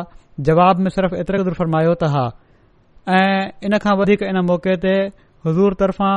जवाब 0.50 0.80
में 0.86 0.90
सिर्फ़ु 0.96 1.18
एतिरे 1.24 1.44
दर्फ़ 1.50 1.62
मायो 1.74 1.94
त 2.04 2.10
हा 2.14 2.24
ऐं 3.18 3.44
इन 3.68 3.78
खां 3.84 3.94
वधीक 4.00 4.24
इन 4.30 4.40
मौक़े 4.48 4.76
ते 4.86 4.94
हज़ूर 5.48 5.74
तरफ़ां 5.82 6.16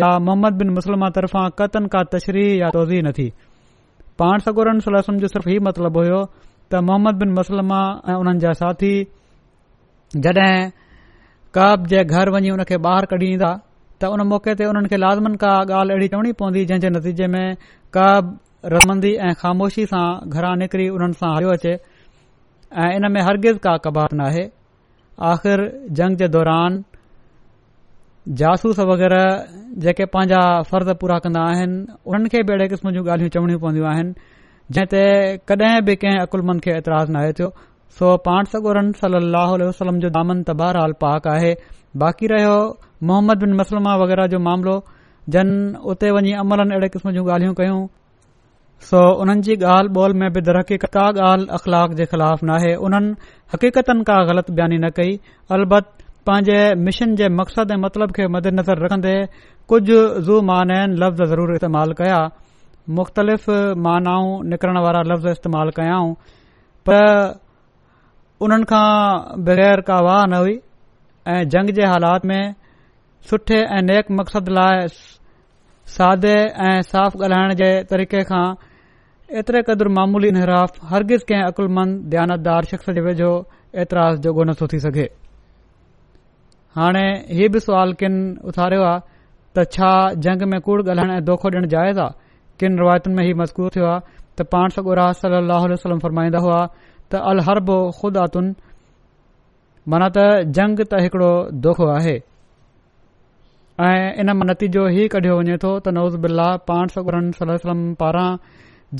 या 0.00 0.08
मोहम्मद 0.28 0.58
बिन 0.62 0.70
मुसलमा 0.78 1.08
तरफ़ां 1.18 1.44
कतन 1.60 1.86
का 1.94 2.02
तशरीह 2.14 2.50
या 2.62 2.68
तोज़ी 2.76 3.00
न 3.02 3.12
थी 3.18 3.28
पाण 4.22 4.42
सगुर 4.48 4.72
जो 4.78 5.28
सिर्फ़ु 5.34 5.50
हीउ 5.52 5.64
मतिलबु 5.68 6.00
होयो 6.04 6.20
त 6.26 6.82
मोहम्मद 6.90 7.22
बिन 7.22 7.32
मुसलमा 7.38 7.80
ऐं 8.10 8.16
उन्हनि 8.24 8.42
जा 8.46 8.52
साथी 8.62 8.92
जॾहिं 10.26 10.52
कव 11.58 11.86
जे 11.94 12.02
घर 12.04 12.30
वञी 12.36 12.48
हुन 12.56 12.62
खे 12.70 12.76
ॿाहिरि 12.88 13.08
कढी 13.14 13.26
ईंदा 13.36 13.50
त 14.02 14.10
उन 14.16 14.26
मौक़े 14.34 14.52
ते 14.60 14.66
उन्हनि 14.74 14.88
खे 14.92 14.96
लाज़मन 15.06 15.34
का 15.44 15.50
ॻाल्हि 15.80 15.94
अहिड़ी 15.96 16.08
चवणी 16.14 16.32
पवंदी 16.42 16.64
जंहिं 16.72 16.80
जे 16.84 16.88
नतीजे 16.98 17.26
में 17.34 17.44
कब 17.96 18.34
रमंदी 18.72 19.10
ऐं 19.24 19.32
ख़ामोशी 19.40 19.84
सां 19.86 20.06
घरां 20.36 20.56
निकिरी 20.60 20.88
उन्हनि 20.96 21.16
सां 21.22 21.32
हारियो 21.32 21.50
अचे 21.56 21.72
ऐं 22.84 22.90
इन 22.98 23.10
में 23.16 23.20
हरगिज़ 23.26 23.58
का 23.66 23.76
क़बार 23.86 24.14
न 24.14 24.20
आहे 24.28 24.44
आख़िर 25.32 25.62
जंग 25.98 26.16
जे 26.22 26.28
दौरान 26.36 26.78
जासूस 28.40 28.78
वग़ैरह 28.78 29.24
जेके 29.84 30.04
पंहिंजा 30.14 30.40
फर्ज़ 30.70 30.90
पूरा 31.02 31.18
कंदा 31.26 31.42
आहिनि 31.50 31.76
उन्हनि 32.06 32.28
खे 32.34 32.42
बि 32.42 32.52
अहिड़े 32.52 32.68
क़िस्म 32.72 32.90
जूं 32.96 33.04
ॻाल्हियूं 33.16 33.30
चवणियूं 33.36 33.60
पवंदियूं 33.66 33.86
आहिनि 33.92 34.14
जंहिं 34.76 34.86
ते 34.94 35.02
कडहिं 35.50 35.84
बि 35.88 35.96
कंहिं 36.04 36.18
अकुलमनि 36.24 36.60
खे 36.64 36.70
एतिरा 36.78 37.02
न 37.16 37.26
थियो 37.38 37.48
सो 37.98 38.16
पाण 38.28 38.50
सगोरन 38.54 38.90
सली 39.02 39.20
लाह 39.36 39.54
वसलम 39.68 40.00
जो 40.04 40.08
दामन 40.16 40.42
त 40.48 40.56
बार 40.62 40.76
हाल 40.82 40.92
पहाक 41.04 41.26
आहे 41.34 41.52
बाक़ी 42.04 42.32
रहियो 42.34 42.56
मोहम्मद 43.12 43.44
बिन 43.46 43.54
मसलमा 43.60 43.94
वग़ैरह 44.02 44.26
जो 44.34 44.38
मामिलो 44.48 44.76
जन 45.36 45.54
उते 45.94 46.10
वञी 46.18 46.32
अमलनि 46.44 46.74
अहिड़े 46.78 46.88
क़िस्म 46.96 47.12
जूं 47.18 47.26
ॻाल्हियूं 47.36 47.54
कयूं 47.62 47.78
सो 48.84 48.98
उन्हनि 49.20 49.40
जी 49.42 49.54
ॻाल्हि 49.64 49.92
ॿोल 50.00 50.12
में 50.20 50.32
बि 50.32 50.40
तरक़ी 50.46 50.76
कई 50.80 50.88
का 50.92 51.04
ॻाल्हि 51.12 51.46
अख़लाक 51.58 51.92
जे 51.98 52.04
ख़िलाफ़ 52.12 52.44
न 52.44 52.50
आहे 52.56 52.72
उन्हनि 52.76 53.14
हक़ीक़तनि 53.54 54.02
का 54.04 54.16
ग़लति 54.28 54.52
बयानी 54.52 54.76
न 54.84 54.88
कई 54.96 55.16
अलबत 55.52 55.88
पंहिंजे 56.28 56.74
मिशन 56.84 57.14
जे 57.16 57.28
मक़सदु 57.40 57.74
ऐं 57.74 57.78
मतिलब 57.82 58.10
खे 58.16 58.26
मदेनज़र 58.28 58.78
रखंदे 58.84 59.14
कुझु 59.68 59.98
ज़ू 60.28 60.40
मान 60.48 60.70
लफ़्ज़ 61.02 61.24
ज़रूर 61.32 61.54
इस्तेमालु 61.56 61.94
कया 62.00 62.20
मुख़्तलिफ़ 63.00 63.50
मानाऊं 63.80 64.44
निकरण 64.52 64.78
वारा 64.84 65.00
लफ़्ज़ 65.12 65.28
इस्तेमालु 65.34 65.72
कयाऊं 65.80 66.12
पर 66.86 67.06
उन्हनि 68.44 68.64
खां 68.70 69.42
बग़ैर 69.46 69.80
का 69.88 69.96
वाह 70.04 70.24
न 70.30 70.34
हुई 70.44 70.54
ऐं 71.28 71.42
जंग 71.52 71.70
जे 71.80 71.84
हालात 71.94 72.26
में 72.30 72.42
सुठे 73.30 73.58
ऐं 73.76 73.82
नेक 73.88 74.10
मक़सद 74.20 74.48
लाइ 74.58 74.86
सादे 75.96 76.34
ऐं 76.68 76.80
साफ़ 76.92 77.16
ॻाल्हाइण 77.22 77.54
जे 77.64 77.70
तरीक़े 77.90 78.22
खां 78.30 78.44
एतिरे 79.34 79.60
क़दुरु 79.66 79.90
मामूली 79.90 80.30
नराफ़ 80.34 80.74
हरगिज़ 80.88 81.22
कंहिं 81.28 81.44
अकुलमंद 81.50 81.98
दयानतदार 82.14 82.64
शख़्स 82.70 82.90
जे 82.94 83.00
वेझो 83.06 83.30
ऐतराज़ु 83.82 84.18
जोगो 84.22 84.42
नथो 84.46 84.66
थी 84.72 84.78
सघे 84.86 85.06
हाणे 86.78 87.04
ही 87.34 87.48
बि 87.50 87.60
सुवाल 87.66 87.92
किन 87.98 88.14
उथारियो 88.46 88.82
आहे 88.86 89.00
त 89.58 89.64
छा 89.74 89.90
जंग 90.22 90.42
में 90.50 90.60
कूड़ 90.62 90.78
ॻाल्हाइण 90.88 91.10
ऐं 91.18 91.24
दोखो 91.26 91.48
ॾियणु 91.50 91.66
जाइज़ 91.74 91.98
आहे 92.00 92.14
किन 92.60 92.78
रिवायतुनि 92.78 93.14
में 93.18 93.24
ही 93.26 93.32
मज़कूर 93.40 93.68
थियो 93.76 93.86
आहे 93.92 94.00
त 94.38 94.46
पाण 94.52 94.68
सॻुरा 94.76 95.06
वसलम 95.72 95.98
फरमाईंदा 96.06 96.38
हुआ 96.44 96.58
त 97.10 97.22
अलहरबो 97.30 97.76
ख़ुदा 97.98 98.26
माना 99.94 100.08
त 100.16 100.52
जंग 100.58 100.84
त 100.86 101.00
हिकड़ो 101.06 101.30
दोखो 101.66 101.86
आहे 101.98 102.16
ऐं 103.90 103.98
इन 104.22 104.28
नतीजो 104.50 104.86
ही 104.98 105.08
कढियो 105.16 105.34
वञे 105.42 105.56
थो 105.66 105.74
त 105.82 105.94
नओज़ 105.98 106.16
बिल्ला 106.26 106.46
पाण 106.72 107.32
सलम 107.40 107.82
पारां 108.04 108.30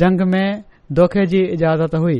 जंग 0.00 0.20
में 0.32 0.48
दोखे 0.98 1.24
जी 1.32 1.40
इजाज़त 1.56 1.94
हुई 2.04 2.18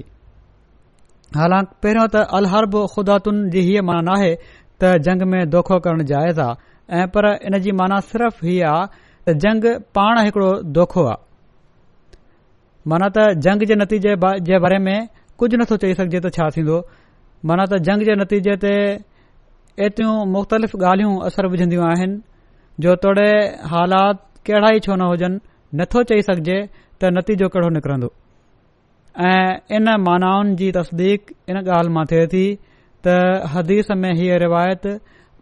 हालांकि 1.39 1.75
पहिरियों 1.85 2.07
त 2.15 2.23
अलहर्ब 2.39 2.75
ख़ुदातुनि 2.95 3.49
जी 3.55 3.61
हीअ 3.69 3.83
माना 3.89 4.13
आहे 4.21 4.31
त 4.39 4.93
जंग 5.09 5.23
में 5.33 5.43
दोखो 5.55 5.77
करणु 5.87 6.05
जाइज़ 6.13 6.41
आहे 6.45 7.01
ऐं 7.01 7.07
पर 7.17 7.25
इन 7.49 7.59
जी 7.67 7.71
माना 7.81 7.99
सिर्फ़ 8.13 8.39
हीअ 8.49 8.71
आहे 8.75 8.87
त 8.91 9.37
जंग 9.47 9.65
पाण 9.99 10.15
हिकड़ो 10.27 10.51
दोखो 10.79 11.03
आहे 11.09 11.17
माना 12.93 13.07
त 13.17 13.27
जंग 13.49 13.67
जे 13.73 13.79
नतीजे 13.83 14.13
जे 14.49 14.55
बारे 14.67 14.79
में 14.87 14.99
कुझु 15.43 15.57
नथो 15.63 15.77
चई 15.85 15.93
सघिजे 16.01 16.21
त 16.21 16.33
छा 16.39 16.47
थींदो 16.57 16.77
माना 17.51 17.65
त 17.73 17.83
जंग 17.91 18.07
जे 18.11 18.15
नतीजे 18.23 18.55
ते 18.65 18.75
एतिरियूं 19.87 20.17
मुख़्तलिफ़ 20.35 20.75
ॻाल्हियूं 20.93 21.15
असर 21.29 21.45
विझंदियूं 21.55 21.85
आहिनि 21.93 22.17
जो 22.85 22.91
तोड़े 23.05 23.29
हालात 23.75 24.17
कहिड़ा 24.47 24.69
ई 24.77 24.81
छो 24.87 24.93
न 24.97 25.03
हुजनि 25.13 25.37
नथो 25.81 25.99
चई 26.11 26.21
सघिजे 26.29 26.59
त 27.01 27.05
नतीजो 27.17 27.47
कहिड़ो 27.55 27.69
निकिरंदो 27.77 28.09
ऐं 29.31 29.49
इन 29.77 29.85
मानाउनि 30.09 30.53
जी 30.61 30.69
तसदीक़ु 30.77 31.35
इन 31.51 31.57
ॻाल्हि 31.57 31.93
मां 31.97 32.05
थिए 32.13 32.25
थी 32.35 32.45
त 33.07 33.17
हदीस 33.55 33.89
में 34.03 34.13
हीअ 34.21 34.37
रिवायत 34.45 34.85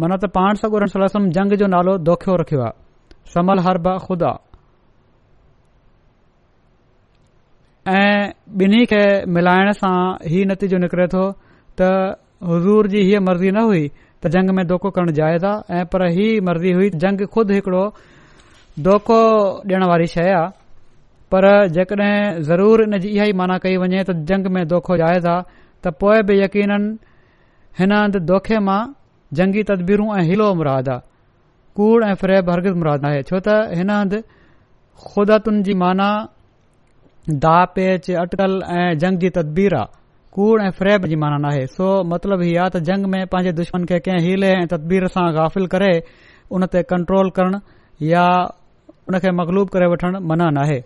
माना 0.00 0.16
त 0.26 0.34
पाण 0.40 0.52
साॻोर 0.64 0.82
सलम 0.96 1.24
जंग 1.38 1.60
जो 1.62 1.66
नालो 1.76 1.92
दोखियो 2.08 2.34
रखियो 2.44 2.60
आहे 2.70 2.84
समल 3.34 3.58
हर 3.66 3.78
बा 3.86 3.96
ख़ुदा 4.06 4.30
ऐं 7.98 8.22
ॿिन्ही 8.64 8.82
खे 8.90 9.02
मिलाइण 9.34 9.70
सां 9.80 9.96
ही 10.32 10.44
नतीजो 10.50 10.78
निकिरे 10.84 11.06
तो 11.14 11.22
त 11.80 11.90
हज़ूर 12.50 12.86
जी 12.92 13.00
हीअ 13.08 13.20
मर्ज़ी 13.28 13.50
न 13.54 13.58
हुई 13.70 13.82
त 14.22 14.30
जंग 14.34 14.50
में 14.58 14.66
दोखो 14.66 14.90
करणु 14.98 15.12
जाइज़ 15.18 15.46
आहे 15.50 15.80
ऐं 15.80 15.84
पर 15.94 16.00
ही 16.18 16.26
मर्ज़ी 16.48 16.70
हुई 16.78 16.88
जंग 17.06 17.26
ख़ुदि 17.34 17.54
हिकिड़ो 17.58 17.84
धोखो 18.86 19.18
ॾियण 19.66 19.82
वारी 19.92 20.06
शइ 20.14 20.28
आहे 20.36 20.46
पर 21.34 21.42
जेकॾहिं 21.78 22.42
ज़रूर 22.50 22.82
इन 22.86 22.98
जी 23.04 23.08
इहा 23.16 23.24
ई 23.30 23.32
माना 23.42 23.56
कई 23.66 23.76
वञे 23.82 24.02
त 24.10 24.16
जंग 24.30 24.46
में 24.54 24.62
दोखो 24.74 24.96
जाइज़ 25.02 25.26
आहे 25.34 25.42
त 25.82 25.94
पोइ 26.02 26.22
बि 26.30 26.38
यकीनन 26.42 26.82
हिन 27.80 27.90
हंधु 27.98 28.18
दोखे 28.32 28.58
मां 28.70 28.80
जंगी 29.38 29.62
तदबीरूं 29.70 30.08
ऐं 30.18 30.24
हिलो 30.30 30.46
उमराद 30.54 30.86
आहे 30.94 31.04
कूड़ 31.76 32.04
ऐं 32.04 32.14
फ्रेब 32.20 32.48
हरगिज़ 32.50 32.74
मुराद 32.82 33.02
नाहे 33.04 33.22
छो 33.28 33.38
त 33.46 33.54
हिन 33.78 33.90
हंधु 33.90 34.18
ख़ुदातुनि 35.08 35.60
जी 35.64 35.74
माना 35.80 36.06
दा 37.44 37.56
पेच 37.76 38.06
अटकल 38.22 38.54
ऐं 38.76 38.86
जंग 39.02 39.18
जी 39.24 39.30
तदबीर 39.38 39.74
आहे 39.80 39.92
कूड़ 40.36 40.62
ऐं 40.68 40.70
फ्रेब 40.78 41.06
जी 41.12 41.16
माना 41.24 41.40
नाहे 41.46 41.66
सो 41.74 41.90
मतिलबु 42.14 42.48
हीअ 42.48 42.62
आहे 42.62 42.74
त 42.78 42.82
जंग 42.90 43.10
में 43.16 43.20
पंहिंजे 43.34 43.52
दुश्मन 43.60 43.84
खे 43.92 43.98
कंहिं 44.08 44.24
हीले 44.28 44.52
ऐं 44.62 44.64
तदबीर 44.74 45.06
सां 45.18 45.26
गाफ़िल 45.40 45.66
करे 45.76 45.92
उन 46.56 46.66
ते 46.76 46.82
कंट्रोल 46.94 47.30
करणु 47.40 47.60
या 48.14 48.24
उनखे 49.14 49.36
मक़लूब 49.44 49.76
करे 49.76 49.92
वठणु 49.92 50.24
मना 50.32 50.50
नाहे 50.56 50.82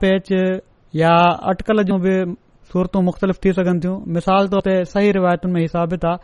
पेच 0.00 0.28
या 0.94 1.10
अटकल 1.50 1.82
जूं 1.86 2.00
बि 2.00 2.14
सूरतू 2.72 3.00
मुख़्तलिफ़ 3.02 3.38
थी 3.44 3.52
सघनि 3.56 3.78
थियूं 3.82 3.98
मिसाल 4.14 4.48
तौर 4.50 4.60
ते 4.66 4.74
सही 4.92 5.10
रिवायतुनि 5.16 5.52
में 5.52 5.60
ही 5.60 5.68
साबित 5.68 6.04
आहे 6.04 6.16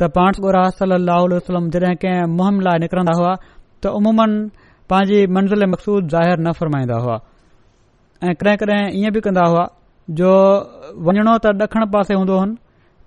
त 0.00 0.08
पाण 0.16 0.32
पाणगुरा 0.32 0.62
सली 0.78 0.98
वसलम 1.34 1.68
जॾहिं 1.74 1.94
कंहिं 2.02 2.26
मुहिम 2.36 2.60
लाइ 2.66 2.78
निकरंदा 2.82 3.12
हुआ 3.18 3.34
त 3.82 3.86
उमूम 3.98 4.16
पंहिंजी 4.90 5.26
मंज़िल 5.34 5.64
मक़सूद 5.72 6.08
ज़ाहिर 6.14 6.38
न 6.38 6.52
फरमाईंदा 6.58 6.98
हुआ 7.04 7.16
ऐं 8.24 8.34
कॾहिं 8.42 8.56
कॾहिं 8.62 9.00
ईअं 9.00 9.12
बि 9.12 9.20
कंदा 9.26 9.42
हुआ 9.50 9.64
जो 10.18 10.34
वञणो 11.08 11.36
त 11.46 11.62
ॾखण 11.62 11.82
पासे 11.94 12.14
हूंदो 12.14 12.38
हुनि 12.38 12.56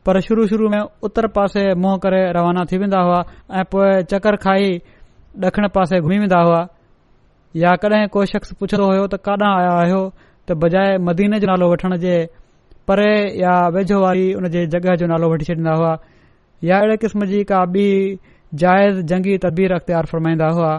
पर 0.05 0.19
शुरू 0.27 0.45
शुरू 0.51 0.69
में 0.73 0.79
उत्तर 1.07 1.27
पासे 1.37 1.63
मुंहुं 1.81 1.97
करे 2.03 2.21
रवाना 2.35 2.63
थी 2.71 2.77
वेंदा 2.83 2.99
हुआ 3.05 3.19
ऐं 3.59 3.63
पोइ 3.71 4.01
चकर 4.11 4.35
खाई 4.43 4.73
ॾखण 5.45 5.67
पासे 5.75 5.99
घुमी 6.01 6.17
वेंदा 6.19 6.39
हुआ 6.47 6.65
या 7.63 7.71
कॾहिं 7.83 8.07
को 8.13 8.25
शख्स 8.33 8.53
पुछंदो 8.59 8.85
हुयो 8.91 9.05
त 9.15 9.23
काॾां 9.27 9.51
आया 9.59 9.71
आहियो 9.81 10.01
त 10.47 10.57
बजा 10.61 10.81
मदीने 11.07 11.39
जो 11.41 11.47
नालो 11.51 11.65
वठण 11.71 11.93
जे 12.03 12.15
परे 12.87 13.11
या 13.39 13.53
वेझो 13.75 13.97
वारी 14.03 14.25
उन 14.37 14.47
जे 14.53 14.59
जॻहि 14.73 14.95
जो 15.01 15.05
नालो 15.13 15.25
वठी 15.33 15.45
छॾींदा 15.49 15.73
हुआ 15.79 15.93
या 16.69 16.75
अहिड़े 16.81 16.95
क़िस्म 17.03 17.25
जी 17.31 17.43
का 17.51 17.63
बी 17.73 17.85
जाइज़ 18.63 18.95
जंगी 19.11 19.37
तदबीर 19.45 19.73
अख़्तियार 19.77 20.05
फरमाईंदा 20.11 20.47
हुआ 20.57 20.71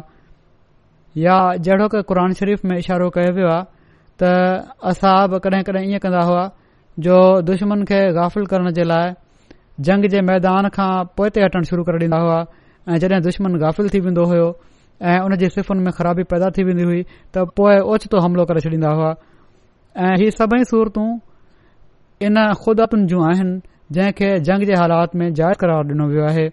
या 1.26 1.36
जहिड़ो 1.68 1.86
के 1.94 2.02
क़ुर 2.10 2.18
शरीफ़ 2.40 2.66
में 2.66 2.76
इशारो 2.78 3.08
कयो 3.18 3.30
वियो 3.38 3.48
आहे 3.54 3.64
त 4.22 4.66
असां 4.90 5.14
बि 5.30 5.38
कडहिं 5.46 5.62
कडहिं 5.70 5.94
इएं 5.94 6.26
हुआ 6.32 6.44
जो 7.06 7.16
दुश्मन 7.48 7.84
खे 7.90 8.00
गाफ़िल 8.18 8.46
करण 8.54 8.70
जे 8.78 8.84
लाइ 8.92 9.14
जंग 9.88 10.08
जे 10.12 10.20
मैदान 10.30 10.68
खां 10.78 10.92
पोइ 11.16 11.30
त 11.36 11.46
हटण 11.46 11.62
शुरू 11.70 11.82
करे 11.90 11.98
ॾींदा 12.04 12.18
हुआ 12.26 12.38
ऐं 12.92 12.98
जॾहिं 13.02 13.22
दुश्मन 13.30 13.56
गाफ़िल 13.66 13.88
थी 13.94 14.00
वेंदो 14.10 14.24
हो 14.32 14.40
ऐं 15.10 15.18
उन 15.24 15.36
जे 15.42 15.48
सिफ़ुनि 15.56 15.80
में 15.84 15.92
ख़राबी 15.98 16.22
पैदा 16.32 16.50
थी 16.58 16.64
वेंदी 16.70 16.84
हुई 16.90 17.00
त 17.10 17.52
पोइ 17.60 17.74
ओचितो 17.94 18.20
हमिलो 18.26 18.44
करे 18.50 18.60
छॾींदा 18.68 18.90
हुआ 19.00 19.10
ऐं 20.00 20.14
हीअ 20.20 20.30
सभई 20.34 20.64
सूरत 20.68 20.98
इन 22.26 22.36
खुदातुनि 22.64 23.06
जूं 23.12 23.22
आहिनि 23.30 23.58
जंहिंखे 23.92 24.28
जंग 24.48 24.64
जे 24.70 24.74
हालात 24.80 25.14
में 25.22 25.32
जाइ 25.40 25.54
करार 25.60 25.84
ॾिनो 25.92 26.06
वियो 26.08 26.24
आहे 26.26 26.44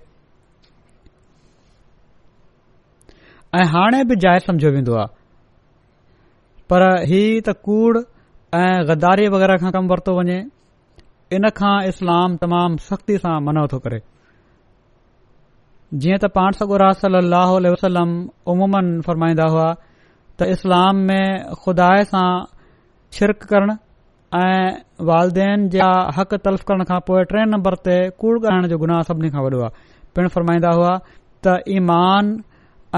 ऐं 3.59 3.65
हाणे 3.75 4.03
बि 4.11 4.15
जाइज़ 4.23 4.43
सम्झियो 4.45 4.71
वेंदो 4.73 4.95
आहे 4.99 5.07
पर 6.69 6.85
ही 7.11 7.21
त 7.47 7.53
कूड़ 7.67 7.97
ऐं 7.99 8.83
ग़दारी 8.91 9.27
वग़ैरह 9.35 9.57
खां 9.63 9.71
कमु 9.77 9.87
वरितो 9.93 10.17
वञे 10.19 10.37
इन 11.39 11.49
खां 11.61 11.75
इस्लाम 11.95 12.35
तमामु 12.43 12.83
सख़्ती 12.91 13.17
सां 13.23 13.37
मन 13.47 13.65
थो 13.75 13.79
करे 13.87 14.01
जीअं 16.01 16.19
त 16.19 16.33
पाण 16.39 16.59
सगुर 16.61 16.87
सल 17.07 17.23
अल 17.23 17.71
वसलम 17.77 18.11
उमूमन 18.55 18.91
फरमाईंदा 19.09 19.47
हुआ 19.55 19.69
त 20.39 20.55
इस्लाम 20.59 21.05
में 21.09 21.53
खुदा 21.65 21.89
सां 22.15 22.27
शिरक 23.17 23.43
करण 23.51 23.71
ऐं 24.39 25.05
वालदेन 25.09 25.67
जा 25.75 25.89
हक़ 26.17 26.35
तल्फ 26.47 26.63
करण 26.71 26.83
खां 26.89 26.99
पोइ 27.09 27.23
टे 27.33 27.45
नंबर 27.53 27.75
ते 27.85 27.95
कूड़ 28.21 28.35
ॻाल्हाइण 28.39 28.67
जो 28.73 28.77
गुनाह 28.83 29.01
सभिनी 29.09 29.29
खां 29.35 29.41
वॾो 29.45 29.61
आहे 29.67 29.69
पिण 30.15 30.27
फ़रमाईंदा 30.35 30.71
हुआ 30.79 30.93
त 31.45 31.55
ईमान 31.77 32.31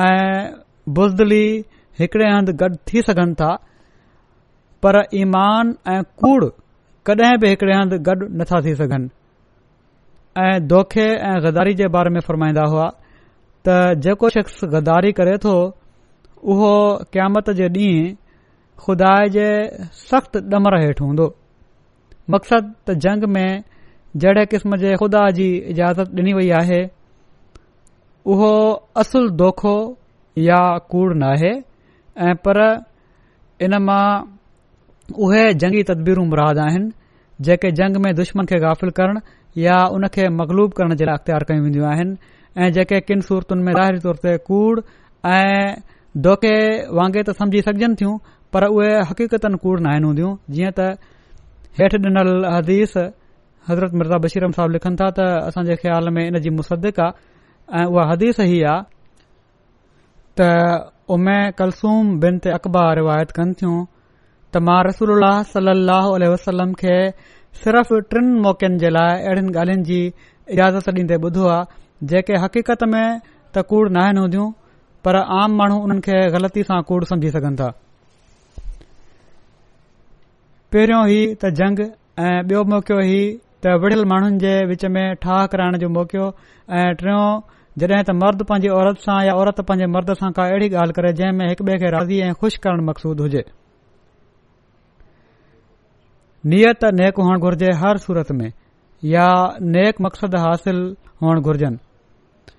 ऐं 0.03 0.59
बुज़दली 0.99 1.45
हिकड़े 1.99 2.27
हंधि 2.31 2.53
गॾु 2.63 2.75
थी 2.91 3.01
सघनि 3.09 3.33
था 3.41 3.51
पर 4.83 5.01
ईमान 5.23 5.73
ऐं 5.95 6.01
कूड़ 6.23 6.43
कॾहिं 7.09 7.37
बि 7.43 7.47
हिकड़े 7.55 7.73
हंधि 7.79 7.97
गॾु 8.09 8.27
नथा 8.43 8.61
थी 8.67 8.75
सघनि 8.81 9.07
ऐं 10.47 10.57
दोखे 10.73 11.07
ऐं 11.29 11.37
ग़दारी 11.45 11.73
जे 11.79 11.87
बारे 11.99 12.09
में 12.17 12.21
फ़रमाईंदा 12.27 12.65
हुआ 12.75 12.87
त 13.67 13.81
जेको 14.03 14.29
शख़्स 14.35 14.59
गदारी 14.75 15.11
करे 15.21 15.37
थो 15.47 15.55
उहो 16.51 16.71
क़यामत 17.15 17.49
जे 17.61 17.67
ॾींहुं 17.81 18.20
खुदा 18.83 19.13
जे 19.33 19.47
सख़्त 20.03 20.37
डमर 20.51 20.77
हेठि 20.83 21.03
हूंदो 21.07 21.25
मक़सद 22.35 22.69
त 22.87 22.93
जंग 23.03 23.23
में 23.35 23.63
जहिड़े 24.23 24.45
क़िस्म 24.53 24.77
जे 24.83 24.95
ख़ुदा 25.01 25.23
जी 25.39 25.45
इजाज़त 25.73 26.15
ॾिनी 26.21 26.33
वई 26.37 26.49
आहे 26.59 26.79
उहो 28.33 28.51
असुल 29.03 29.29
दोखो 29.43 29.75
या 30.47 30.61
कूड़ 30.93 31.11
न 31.13 31.29
आहे 31.33 31.53
ऐं 32.29 32.35
पर 32.47 32.59
इन 33.67 33.77
मां 33.87 34.07
उहे 35.27 35.43
जंगी 35.65 35.83
तदबीरूं 35.91 36.25
मुराद 36.33 36.59
आहिनि 36.65 36.91
जेके 37.49 37.71
जंग 37.83 38.01
में 38.05 38.11
दुश्मन 38.23 38.51
खे 38.53 38.59
गाफ़िल 38.67 38.91
करण 39.01 39.21
या 39.67 39.77
उनखे 39.99 40.27
मक़लूब 40.41 40.77
करण 40.81 40.95
जे 41.01 41.05
लाइ 41.09 41.15
अख़्तियार 41.19 41.45
कयूं 41.51 41.63
वेंदियूं 41.69 41.87
आहिनि 41.93 42.35
ऐं 42.65 42.71
जेके 42.79 42.99
किन 43.07 43.21
सूरतुनि 43.31 43.63
में 43.69 43.73
ज़ाहिरी 43.77 44.03
तौर 44.09 44.21
ते 44.27 44.35
कूड़ 44.51 44.79
ऐं 45.37 45.57
धोखे 46.27 46.55
वांगे 46.99 47.23
त 47.29 47.37
समझी 47.41 47.65
सघजनि 47.71 47.95
थियूं 48.03 48.13
पर 48.53 48.63
उहे 48.75 48.87
हक़ीक़तनि 49.09 49.57
कूड़ 49.63 49.79
न 49.81 49.85
आहिनि 49.91 50.05
हूंदियूं 50.05 50.35
जीअं 50.55 50.71
त 50.79 50.87
हेठि 51.79 51.97
ॾिनल 52.05 52.31
हदीस 52.53 52.93
हज़रत 53.67 53.93
मिर्ज़ा 53.99 54.17
बशीरम 54.23 54.51
साहिब 54.57 54.71
लिखनि 54.75 54.95
था 55.01 55.07
त 55.19 55.27
असांजे 55.51 55.75
ख़्याल 55.83 56.09
में 56.15 56.23
इन 56.27 56.39
जी 56.45 56.49
मुसदिक 56.55 56.99
आहे 56.99 57.81
ऐं 57.81 57.85
उहा 57.91 58.05
हदीस 58.11 58.39
ई 58.49 58.59
आहे 58.71 58.81
त 60.39 60.91
उमे 61.15 61.37
कलसूम 61.61 62.11
बिन 62.25 62.37
ते 62.43 62.49
अकबा 62.59 62.81
रिवायत 62.99 63.31
कनि 63.37 63.53
थियूं 63.61 63.75
त 64.53 64.63
मां 64.69 64.79
रसूल 64.89 65.27
सली 65.53 66.27
वसलम 66.33 66.73
खे 66.83 66.95
सिर्फ़ 67.61 67.93
टिनि 68.11 68.41
मौक़नि 68.47 68.75
जे 68.83 68.89
लाइ 68.97 69.13
अहिड़ियुनि 69.27 69.59
ॻाल्हियुनि 69.61 69.85
जी 69.91 70.01
इजाज़त 70.55 70.89
ॾींदे 70.99 71.15
ॿुधो 71.29 71.45
आहे 71.53 72.07
जेके 72.13 72.41
हक़ीक़त 72.43 72.83
में 72.95 73.07
त 73.55 73.63
कूड़ 73.71 73.85
न 73.91 74.01
आहिनि 74.05 74.19
हूंदियूं 74.25 74.47
पर 75.05 75.15
आम 75.39 75.49
माण्हू 75.61 75.77
उन्हनि 75.87 76.01
खे 76.09 76.19
ग़लती 76.37 76.63
सां 76.71 76.81
कूड़ 76.91 77.03
समुझी 77.13 77.29
सघनि 77.37 77.55
था 77.63 77.69
पहिरियों 80.73 80.99
ई 81.13 81.19
त 81.39 81.49
जंग 81.59 81.79
ऐं 82.25 82.35
ॿियो 82.49 82.59
मौकियो 82.73 82.97
ई 83.05 83.15
त 83.63 83.71
विढ़ियल 83.85 84.03
माण्हुनि 84.11 84.37
जे 84.43 84.51
विच 84.67 84.83
में 84.97 85.01
ठाह 85.23 85.39
कराइण 85.53 85.77
जो 85.81 85.89
मौकियो 85.95 86.27
ऐं 86.81 86.85
टियों 87.01 87.23
जॾहिं 87.81 88.03
त 88.09 88.15
मर्द 88.19 88.43
पंहिंजी 88.51 88.71
औरत 88.75 89.01
सां 89.07 89.17
या 89.29 89.33
औरत 89.41 89.59
पंहिंजे 89.71 89.89
मर्द 89.95 90.13
सां 90.21 90.29
का 90.37 90.45
अहिड़ी 90.53 90.69
ॻाल्हि 90.83 90.95
करे 90.99 91.11
जंहिं 91.17 91.31
में 91.39 91.43
हिकु 91.49 91.65
ॿिए 91.71 91.77
खे 91.83 91.91
राज़ी 91.95 92.19
ऐं 92.27 92.31
खु़शि 92.43 92.61
करणु 92.67 92.85
मक़सूदु 92.91 93.27
हुजे 93.27 93.43
नियत 96.55 96.87
नेक 97.01 97.19
हुअणु 97.25 97.39
घुर्जे 97.49 97.73
हर 97.83 98.01
सूरत 98.05 98.31
में 98.39 98.47
या 99.15 99.27
नेक 99.75 100.01
मक़सद 100.07 100.39
हासिल 100.45 100.81
हुअणु 101.25 101.49
घुर्जनि 101.49 102.55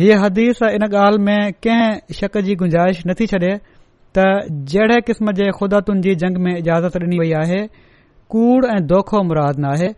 हीअ 0.00 0.16
हदीस 0.24 0.64
इन 0.72 0.88
ॻाल्हि 0.92 1.22
में 1.28 1.40
कंहिं 1.68 2.18
शक 2.22 2.40
जी 2.50 2.58
गुंजाइश 2.64 3.06
नथी 3.12 3.26
छॾे 3.36 3.54
त 4.16 4.24
जहिड़े 4.72 5.00
क़िस्म 5.08 5.32
जे 5.36 5.44
ख़ुदातुनि 5.58 6.00
जी 6.06 6.14
जंग 6.22 6.36
में 6.46 6.52
इजाज़त 6.56 6.96
ॾिनी 7.02 7.18
वई 7.18 7.30
आहे 7.42 7.60
कूड़ 8.34 8.64
ऐं 8.72 8.80
दोखो 8.86 9.22
मुराद 9.28 9.60
न 9.64 9.64
आहे 9.76 9.88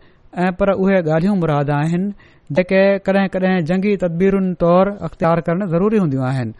ऐं 0.44 0.52
पर 0.60 0.70
उहे 0.82 0.98
ॻाल्हियूं 1.10 1.34
मुराद 1.40 1.70
आहिनि 1.76 2.10
जेके 2.58 2.82
कडहिं 3.08 3.28
कडहिं 3.36 3.64
जंगी 3.70 3.96
तदबीरुनि 4.04 4.52
तौरु 4.62 4.92
अख़्तियार 5.08 5.40
करणु 5.48 5.66
ज़रूरी 5.74 5.98
हूंदियूं 6.02 6.24
आहिनि 6.28 6.52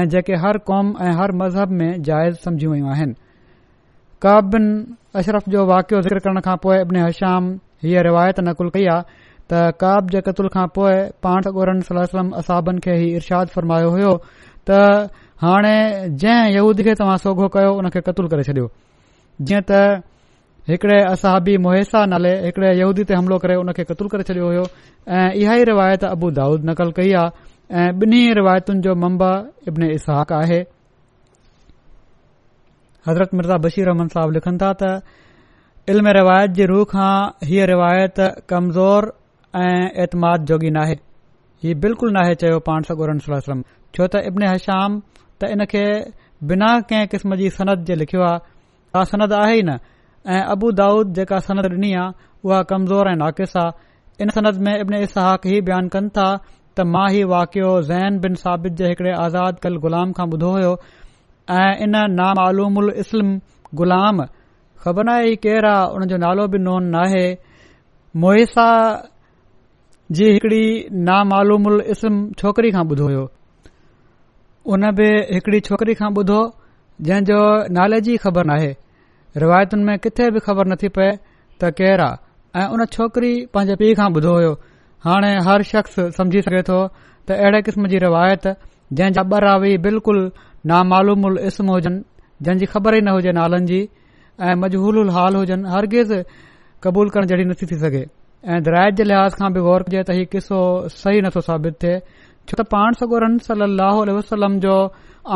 ऐं 0.00 0.04
जेके 0.16 0.36
हर 0.44 0.58
कौम 0.68 0.92
ऐं 1.06 1.12
हर 1.20 1.32
मज़हब 1.44 1.70
में 1.80 1.90
जाइज़ 2.10 2.36
समझियूं 2.44 2.72
वयूं 2.74 2.90
आहिनि 2.96 3.14
काबिन 4.26 4.66
अशरफ 5.22 5.48
जो 5.56 5.66
वाकियो 5.72 6.00
ज़िक्र 6.08 6.18
करण 6.28 6.40
खां 6.48 6.56
पोइ 6.66 6.76
अबिने 6.84 7.00
हशाम 7.08 7.50
हीअ 7.88 8.02
रिवायत 8.10 8.40
नकुलु 8.48 8.70
कई 8.76 8.86
आहे 8.96 9.20
त 9.52 9.64
काब 9.80 10.10
जे 10.16 10.20
कतुल 10.28 10.48
खां 10.60 10.66
पोइ 10.76 10.94
पांठगोरन 11.26 11.80
सला 11.90 12.04
असाबनि 12.44 12.84
खे 12.88 12.94
ही 13.02 13.08
इराद 13.22 13.48
फरमायो 13.58 13.90
हो 13.98 14.14
त 14.70 14.78
हाणे 15.44 15.74
जंहिंदी 16.22 16.82
खे 16.86 16.92
तव्हां 16.98 17.16
सोहगो 17.22 17.46
कयो 17.54 17.70
हुन 17.76 17.86
खे 17.94 18.00
क़तूल 18.08 18.26
करे 18.34 18.42
छडि॒यो 18.48 18.66
जीअं 19.46 19.62
त 19.70 19.80
हिकड़े 20.70 20.98
असहाबी 21.12 21.54
मुहिसा 21.64 22.00
नले 22.10 22.32
हिकड़े 22.44 22.68
यूदी 22.80 23.04
ते 23.10 23.14
हमिलो 23.18 23.38
करे 23.44 23.54
हुन 23.62 23.72
खे 23.78 23.84
क़तूल 23.88 24.08
करे 24.12 24.22
छडि॒यो 24.28 24.46
होयो 24.46 24.62
ऐं 24.62 25.30
इहा 25.42 25.54
ई 25.62 25.64
रिवायत 25.70 26.04
अबू 26.10 26.28
दाऊद 26.38 26.68
नकल 26.70 26.90
कई 26.98 27.10
आहे 27.22 27.74
ऐं 27.80 27.88
ॿिन्ही 28.04 28.22
रिवायतुनि 28.38 28.80
जो 28.86 28.92
ममबा 29.02 29.30
इब्न 29.70 29.82
इसहक 29.98 30.32
आहे 30.38 30.60
हज़रत 33.08 33.34
मिर्ज़ा 33.38 33.56
बशीर 33.66 33.86
रहमन 33.90 34.08
साहिब 34.14 34.36
लिखनि 34.38 34.58
था 34.62 34.70
त 34.82 34.94
इल्म 35.92 36.14
रिवायत 36.22 36.50
जी 36.60 36.64
रूह 36.72 36.84
खां 36.94 37.12
हीअ 37.50 37.66
रिवायत 37.72 38.22
कमज़ोर 38.52 39.10
ऐं 39.66 39.78
ऐतमाद 40.06 40.46
जोगी 40.52 40.70
नाहे 40.78 40.96
ही 41.64 41.74
बिल्कुलु 41.86 42.12
नाहे 42.18 42.34
चयो 42.44 42.62
पाण 42.70 42.90
सगोर 42.92 43.18
छो 43.28 44.06
त 44.06 44.28
इब्न 44.30 44.52
हशाम 44.54 45.00
त 45.42 45.50
इन 45.54 45.60
खे 45.74 45.84
बिना 46.50 46.70
कंहिं 46.88 47.06
किस्म 47.12 47.30
जी 47.42 47.48
सनत 47.58 47.78
जे 47.90 47.94
लिखियो 48.00 48.22
आहे 48.26 48.38
का 48.94 49.02
सनत 49.10 49.32
आहे 49.42 49.54
ई 49.58 49.62
न 49.68 49.78
ऐं 50.34 50.42
अबू 50.54 50.68
दाऊद 50.80 51.14
जेका 51.18 51.38
सनत 51.50 51.66
ॾिनी 51.76 51.90
आहे 52.02 52.30
उहा 52.48 52.58
कमज़ोर 52.72 53.06
ऐं 53.12 53.16
नाक़िस 53.22 53.54
आहे 53.62 54.24
इन 54.24 54.28
सनत 54.36 54.56
में 54.66 54.74
इब्न 54.82 54.94
इसहाक़ 55.06 55.46
ई 55.54 55.60
बयानु 55.68 55.88
कनि 55.96 56.10
था 56.18 56.26
त 56.76 56.86
मां 56.92 57.06
ही 57.14 57.22
वाकियो 57.34 57.70
जैन 57.90 58.20
बिन 58.26 58.34
साबित 58.44 58.72
जे 58.82 58.86
हिकड़े 58.94 59.12
आज़ाद 59.24 59.54
कल 59.66 59.74
ग़ुलाम 59.86 60.12
खां 60.20 60.26
ॿुधो 60.36 60.50
हुयो 60.56 60.72
ऐं 61.56 61.72
इन 61.88 61.98
इस्लम 63.04 63.30
ग़ुलाम 63.82 64.16
ख़बर 64.86 65.04
नाहे 65.10 65.22
ही 65.30 65.34
केरु 65.46 65.68
आहे 65.74 65.92
उन 65.98 66.08
जो 66.12 66.16
नालो 66.26 66.46
बि 66.54 66.58
नोन 66.70 66.84
नाहे 66.94 67.26
मोहिसा 68.22 68.68
जी 70.18 70.24
हिकड़ी 70.34 70.64
नामआलूम 71.10 71.64
इस्लम 71.94 72.16
छोकिरी 72.42 72.70
खां 72.78 72.84
ॿुधो 72.94 73.04
हुयो 73.10 73.24
उन 74.66 74.90
बि 74.98 75.06
हिकड़ी 75.34 75.58
छोकिरी 75.68 75.94
खां 76.00 76.08
ॿुधो 76.16 76.36
जंहिंजो 77.06 77.38
नाले 77.76 78.00
जी 78.08 78.16
ख़बर 78.24 78.44
नाहे 78.50 78.68
रिवायतुनि 79.42 79.84
में 79.88 79.98
किथे 80.04 80.30
बि 80.36 80.40
ख़बर 80.46 80.68
नथी 80.72 80.88
पए 80.98 81.08
त 81.62 81.70
केरु 81.80 82.02
आहे 82.04 82.62
ऐं 82.62 82.66
उन 82.76 82.84
छोकिरी 82.96 83.32
पंहिंजे 83.54 83.74
पीउ 83.82 83.94
खां 84.00 84.06
ॿुधो 84.18 84.34
हो 84.38 84.52
हाणे 85.06 85.32
हर 85.48 85.62
शख्स 85.72 85.98
समझी 86.18 86.42
सघे 86.48 86.62
थो 86.70 86.78
त 86.94 87.40
अहिड़े 87.40 87.62
क़िस्म 87.68 87.88
जी 87.94 87.98
रिवायत 88.06 88.46
जंहिंजा 88.46 89.22
बरावी 89.34 89.72
बिल्कुलु 89.88 90.22
नामालूम 90.72 91.24
उल 91.30 91.38
इस्म 91.50 91.66
हुजनि 91.74 92.02
जंहिंजी 92.46 92.66
ख़बर 92.74 92.94
ई 92.94 93.00
न 93.08 93.18
हुजे 93.18 93.32
नालनि 93.40 93.66
जी 93.72 93.82
ऐं 94.48 94.56
मजहूल 94.66 94.98
उल 95.04 95.10
हाल 95.18 95.36
हुजनि 95.42 95.70
हरगीज़ 95.74 96.14
कबूल 96.86 97.10
करण 97.16 97.26
जहिड़ी 97.32 97.44
नथी 97.50 97.66
थी 97.72 97.80
सघे 97.86 98.04
ऐं 98.52 98.60
दराइत 98.68 98.94
जे 98.98 99.04
लिहाज़ 99.10 99.38
खां 99.42 99.50
बि 99.56 99.60
गौर 99.66 99.82
कजे 99.88 100.02
त 100.06 100.18
हीउ 100.18 100.30
किसो 100.36 100.60
सही 101.02 101.20
नथो 101.28 101.40
साबित 101.50 101.78
थिए 101.84 101.98
छो 102.48 102.54
त 102.58 102.62
पाण 102.74 102.92
सगोरन 103.00 103.36
सली 103.48 104.14
वसलम 104.18 104.52
जो 104.64 104.74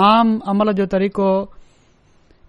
आम 0.07 0.28
अमल 0.52 0.72
जो 0.80 0.84
तरीक़ो 0.94 1.28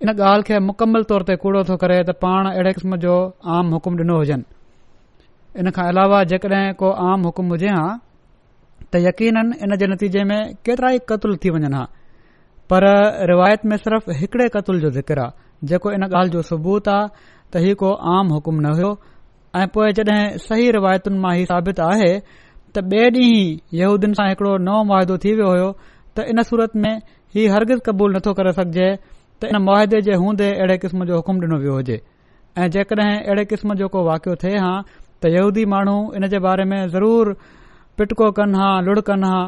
इन 0.04 0.10
ॻाल्हि 0.14 0.44
खे 0.48 0.56
मुकमल 0.70 1.04
तौर 1.12 1.22
ते 1.28 1.34
कूड़ो 1.42 1.62
थो 1.70 1.76
करे 1.84 1.98
त 2.06 2.10
पाण 2.24 2.50
अहिड़े 2.54 2.72
क़िस्म 2.78 2.96
जो 3.06 3.14
आम 3.58 3.66
हुकुम 3.76 3.94
ॾिनो 4.02 4.16
हुजनि 4.22 4.44
इन 5.62 5.66
खां 5.78 5.86
अलावा 5.94 6.20
जेकॾहिं 6.32 6.74
को 6.82 6.88
आम 7.10 7.24
हुकुम 7.30 7.46
हुजे 7.54 7.70
हा 7.74 7.84
त 8.94 9.02
यकीन 9.06 9.38
इन 9.68 9.76
जे 9.84 9.88
नतीजे 9.94 10.24
में 10.32 10.40
केतिरा 10.62 10.90
ई 10.98 11.00
क़तल 11.12 11.34
थी 11.46 11.50
वञनि 11.58 11.70
हा 11.76 11.84
पर 12.74 12.82
रिवायत 13.32 13.62
में 13.70 13.78
सिर्फ़ 13.84 14.08
हिकड़े 14.24 14.48
क़तल 14.56 14.76
जो 14.86 14.90
ज़िक्र 14.98 15.18
आहे 15.26 15.68
जेको 15.70 15.88
इन 16.00 16.04
ॻाल्हि 16.14 16.32
जो 16.38 16.42
सबूत 16.54 16.86
आहे 16.96 17.32
त 17.54 17.64
हीउ 17.66 17.76
को 17.84 17.90
आम 18.18 18.34
हुकुम 18.38 18.56
न 18.66 18.74
हुयो 18.80 18.92
ऐं 19.58 19.68
पोइ 19.78 19.88
जॾहिं 20.00 20.38
सही 20.50 20.70
रिवायतुनि 20.78 21.18
मां 21.24 21.34
ई 21.44 21.46
साबित 21.54 21.80
आहे 21.92 22.12
त 22.78 22.84
ॿे 22.94 23.10
ॾींहुं 23.82 24.14
सां 24.18 24.28
हिकड़ो 24.30 24.52
नओं 24.66 24.82
मुआदो 24.90 25.18
थी 25.24 25.32
वियो 25.40 25.50
हो 25.60 25.70
त 26.18 26.26
इन 26.32 26.42
सूरत 26.50 26.76
में 26.84 26.94
हीउ 27.36 27.54
हरगिज़ 27.54 27.80
क़बूल 27.88 28.12
नथो 28.16 28.34
करे 28.40 28.52
सघजे 28.60 28.88
त 29.42 29.52
इन 29.52 29.58
मुआदे 29.68 30.02
जे 30.08 30.16
हूंदे 30.24 30.50
अहिड़े 30.54 30.78
क़िस्म 30.84 31.06
जो 31.10 31.18
हुकुम 31.22 31.40
डि॒नो 31.44 31.58
वियो 31.64 31.76
हुजे 31.78 31.98
ऐं 32.58 32.68
जेकॾहिं 32.78 33.16
अहिड़े 33.22 33.46
किस्म 33.54 33.76
जो 33.82 33.88
को 33.96 34.04
वाकियो 34.10 34.36
थे 34.44 34.54
हा 34.66 34.74
त 35.22 35.34
यहूदी 35.36 35.66
माण्हू 35.74 35.98
इन 36.22 36.28
जे 36.34 36.40
बारे 36.46 36.66
में 36.72 36.82
ज़रूर 36.96 37.34
पिटको 37.98 38.30
कन 38.40 38.56
हा 38.62 38.70
लुड़ 38.88 39.00
कन 39.10 39.24
हा 39.30 39.40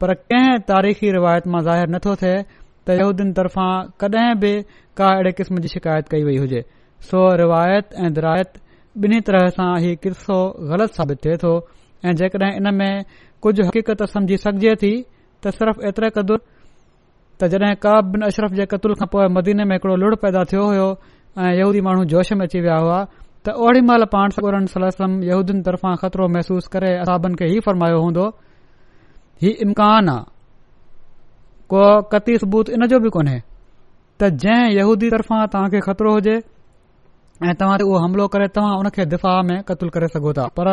पर 0.00 0.14
कंहिं 0.22 0.58
तारीख़ी 0.72 1.10
रिवायत 1.18 1.46
मां 1.54 1.62
ज़ाहिरु 1.70 1.94
नथो 1.96 2.14
थे 2.22 2.34
त 2.86 2.98
हूदीन 3.02 3.32
तरफां 3.40 3.70
कडहिं 4.00 4.34
बि 4.44 4.52
का 5.00 5.08
अहिड़े 5.16 5.32
क़िस्म 5.40 5.64
जी 5.66 5.72
शिकायत 5.74 6.08
कई 6.14 6.24
वई 6.30 6.36
हुजे 6.44 6.62
सो 7.10 7.22
रिवायत 7.42 7.98
ऐं 8.06 8.12
दरायत 8.20 8.60
बिन्ही 9.04 9.20
तरह 9.30 9.48
सां 9.58 9.70
हीउ 9.86 9.96
किसो 10.06 10.38
ग़लति 10.74 10.96
साबित 11.00 11.22
थे 11.26 11.36
तो 11.46 11.54
ऐं 12.04 12.12
जेकड॒हिं 12.16 12.52
इन 12.56 12.74
में 12.76 13.04
कुझ 13.42 13.60
हक़ीक़त 13.60 14.02
समझी 14.10 14.36
सघिजे 14.36 14.74
थी 14.82 14.92
त 15.44 15.50
सिर्फ़ 15.56 15.80
एतिरे 15.88 16.08
क़दुरु 16.16 16.38
त 17.40 17.46
जडहिं 17.52 17.74
काब 17.80 18.04
बिन 18.12 18.22
अशरफ 18.28 18.52
जे 18.58 18.64
कतुल 18.72 18.94
खां 19.00 19.06
पोइ 19.12 19.28
मदीने 19.36 19.64
में 19.68 19.74
हिकड़ो 19.76 19.96
लुड़ 20.00 20.14
पैदा 20.20 20.44
थियो 20.52 20.64
हो 20.64 20.88
ऐं 21.38 21.52
यूदी 21.60 21.80
माण्हू 21.88 22.04
जोश 22.12 22.32
में 22.40 22.44
अची 22.48 22.60
विया 22.64 22.76
हुआ 22.84 23.00
त 23.44 23.56
ओड़ी 23.60 23.80
महिल 23.88 24.04
पाण 24.12 24.28
सगोरन 24.36 24.66
सला 24.72 24.88
यहूदीन 25.28 25.62
तरफ़ां 25.62 25.92
ख़तरो 26.00 26.24
महसूस 26.34 26.66
करे 26.72 26.90
असाबन 27.04 27.34
खे 27.40 27.46
ही 27.52 27.60
फरमायो 27.66 27.98
हूंदो 28.02 28.26
ही 29.42 29.50
इम्कान 29.64 30.08
आहे 30.08 30.24
को 31.70 31.82
कती 32.12 32.36
सबूत 32.42 32.66
इन 32.76 32.86
जो 32.92 32.98
बि 33.04 33.08
कोन्हे 33.16 33.38
त 34.20 34.32
जंहिं 34.42 34.72
यहूदी 34.80 35.08
तरफ़ां 35.14 35.46
तव्हां 35.52 35.68
खे 35.76 35.80
ख़तरो 35.88 36.12
हुजे 36.16 36.36
ऐं 37.44 37.54
तव्हां 37.60 37.78
उहो 37.84 37.96
हमिलो 38.02 38.26
करे 38.32 38.46
तव्हां 38.56 38.76
उन 38.80 38.88
खे 38.96 39.04
दिफ़ा 39.12 39.32
में 39.48 39.56
क़तलु 39.68 39.90
करे 39.94 40.06
सघो 40.12 40.32
था 40.38 40.46
पर 40.56 40.68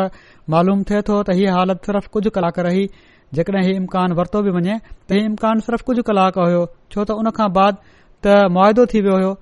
मालूम 0.50 0.82
थिए 0.90 1.00
थो 1.08 1.16
त 1.22 1.36
हीअ 1.40 1.52
हालत 1.56 1.84
सिर्फ़ 1.86 2.08
कुझु 2.12 2.30
कलाक 2.36 2.58
रही 2.68 2.86
जेकॾहिं 3.34 3.64
हीउ 3.66 3.76
इम्कान 3.82 4.12
वरितो 4.20 4.42
बि 4.48 4.56
वञे 4.56 4.76
त 5.08 5.18
हीउ 5.18 5.26
इम्कान 5.34 5.60
सिर्फ़ 5.68 5.84
कुझु 5.90 6.02
कलाक 6.08 6.38
हुयो 6.46 6.64
छो 6.92 7.04
त 7.04 7.18
उन 7.24 7.30
खां 7.40 7.50
बाद 7.60 7.84
त 8.24 8.40
मुआदो 8.56 8.86
थी 8.96 9.00
वियो 9.06 9.30
हो 9.30 9.34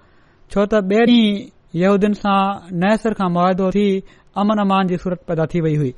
छो 0.52 0.68
त 0.74 0.82
ॿिए 0.98 1.10
ॾींहुं 1.14 1.50
यहूदियुनि 1.86 2.20
सां 2.26 2.36
नए 2.86 3.00
सिर 3.06 3.18
खां 3.22 3.30
मुआदो 3.38 3.70
थी 3.78 3.86
अमन 4.44 4.66
अमान 4.66 4.92
जी 4.94 5.00
सूरत 5.06 5.26
पैदा 5.30 5.46
थी 5.54 5.62
वई 5.68 5.78
हुई 5.84 5.94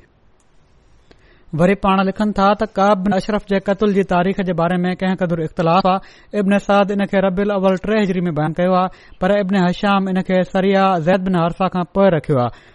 वरी 1.53 1.73
पाण 1.85 1.99
लिखनि 2.05 2.31
था 2.37 2.47
त 2.59 2.61
काबिन 2.75 3.13
अशरफ 3.15 3.45
जे 3.49 3.59
कतुल 3.69 3.91
जी 3.95 4.03
तारीख़ 4.11 4.41
जे 4.45 4.53
बारे 4.61 4.77
में 4.85 4.89
कंहिं 5.01 5.15
क़दुरु 5.17 5.43
इख़्तिलाफ़ 5.45 5.87
आहे 5.89 6.39
इब्न 6.41 6.57
साद 6.57 6.91
इन 6.97 7.05
खे 7.05 7.19
الاول 7.21 7.49
अवल 7.57 7.75
टे 7.85 7.99
हिजरी 7.99 8.21
में 8.25 8.33
बयानु 8.33 8.53
कयो 8.57 8.73
आहे 8.73 9.15
पर 9.21 9.37
इब्न 9.39 9.55
हश्याम 9.67 10.09
इन 10.09 10.21
खे 10.27 10.41
सरिया 10.49 10.83
ज़ैदबिन 11.05 11.35
आरसा 11.45 11.67
खां 11.77 11.83
पोइ 11.93 12.07
रखियो 12.17 12.37
आहे 12.41 12.65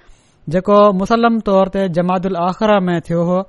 जेको 0.54 0.78
मुसलम 1.02 1.40
तौर 1.50 1.74
ते 1.74 1.88
जमात 1.98 2.26
उल 2.30 2.36
आख़िरा 2.46 2.78
में 2.86 2.98
थियो 3.10 3.22
हो 3.34 3.42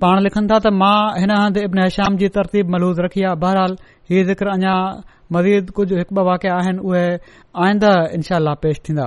पाण 0.00 0.20
लिखनि 0.26 0.46
था 0.48 0.58
त 0.64 0.76
मां 0.80 0.98
हिन 1.20 1.30
हंधि 1.38 1.60
इब्न 1.68 1.78
हश्याम 1.86 2.16
जी 2.24 2.28
तरतीब 2.40 2.72
मलूज़ 2.76 3.00
रखी 3.08 3.22
आहे 3.28 3.36
बहरहाल 3.46 3.76
ही 4.10 4.24
ज़िक्र 4.32 4.56
अञा 4.58 4.74
मज़ीद 5.36 5.70
कुझ 5.78 5.88
हिकु 5.96 6.14
ॿ 6.20 6.28
वाकिया 6.32 6.56
आहिनि 6.62 6.80
उहे 6.90 7.06
आइंदा 7.68 7.92
इनशाल 8.18 8.54
पेश 8.64 8.80
थींदा 8.88 9.06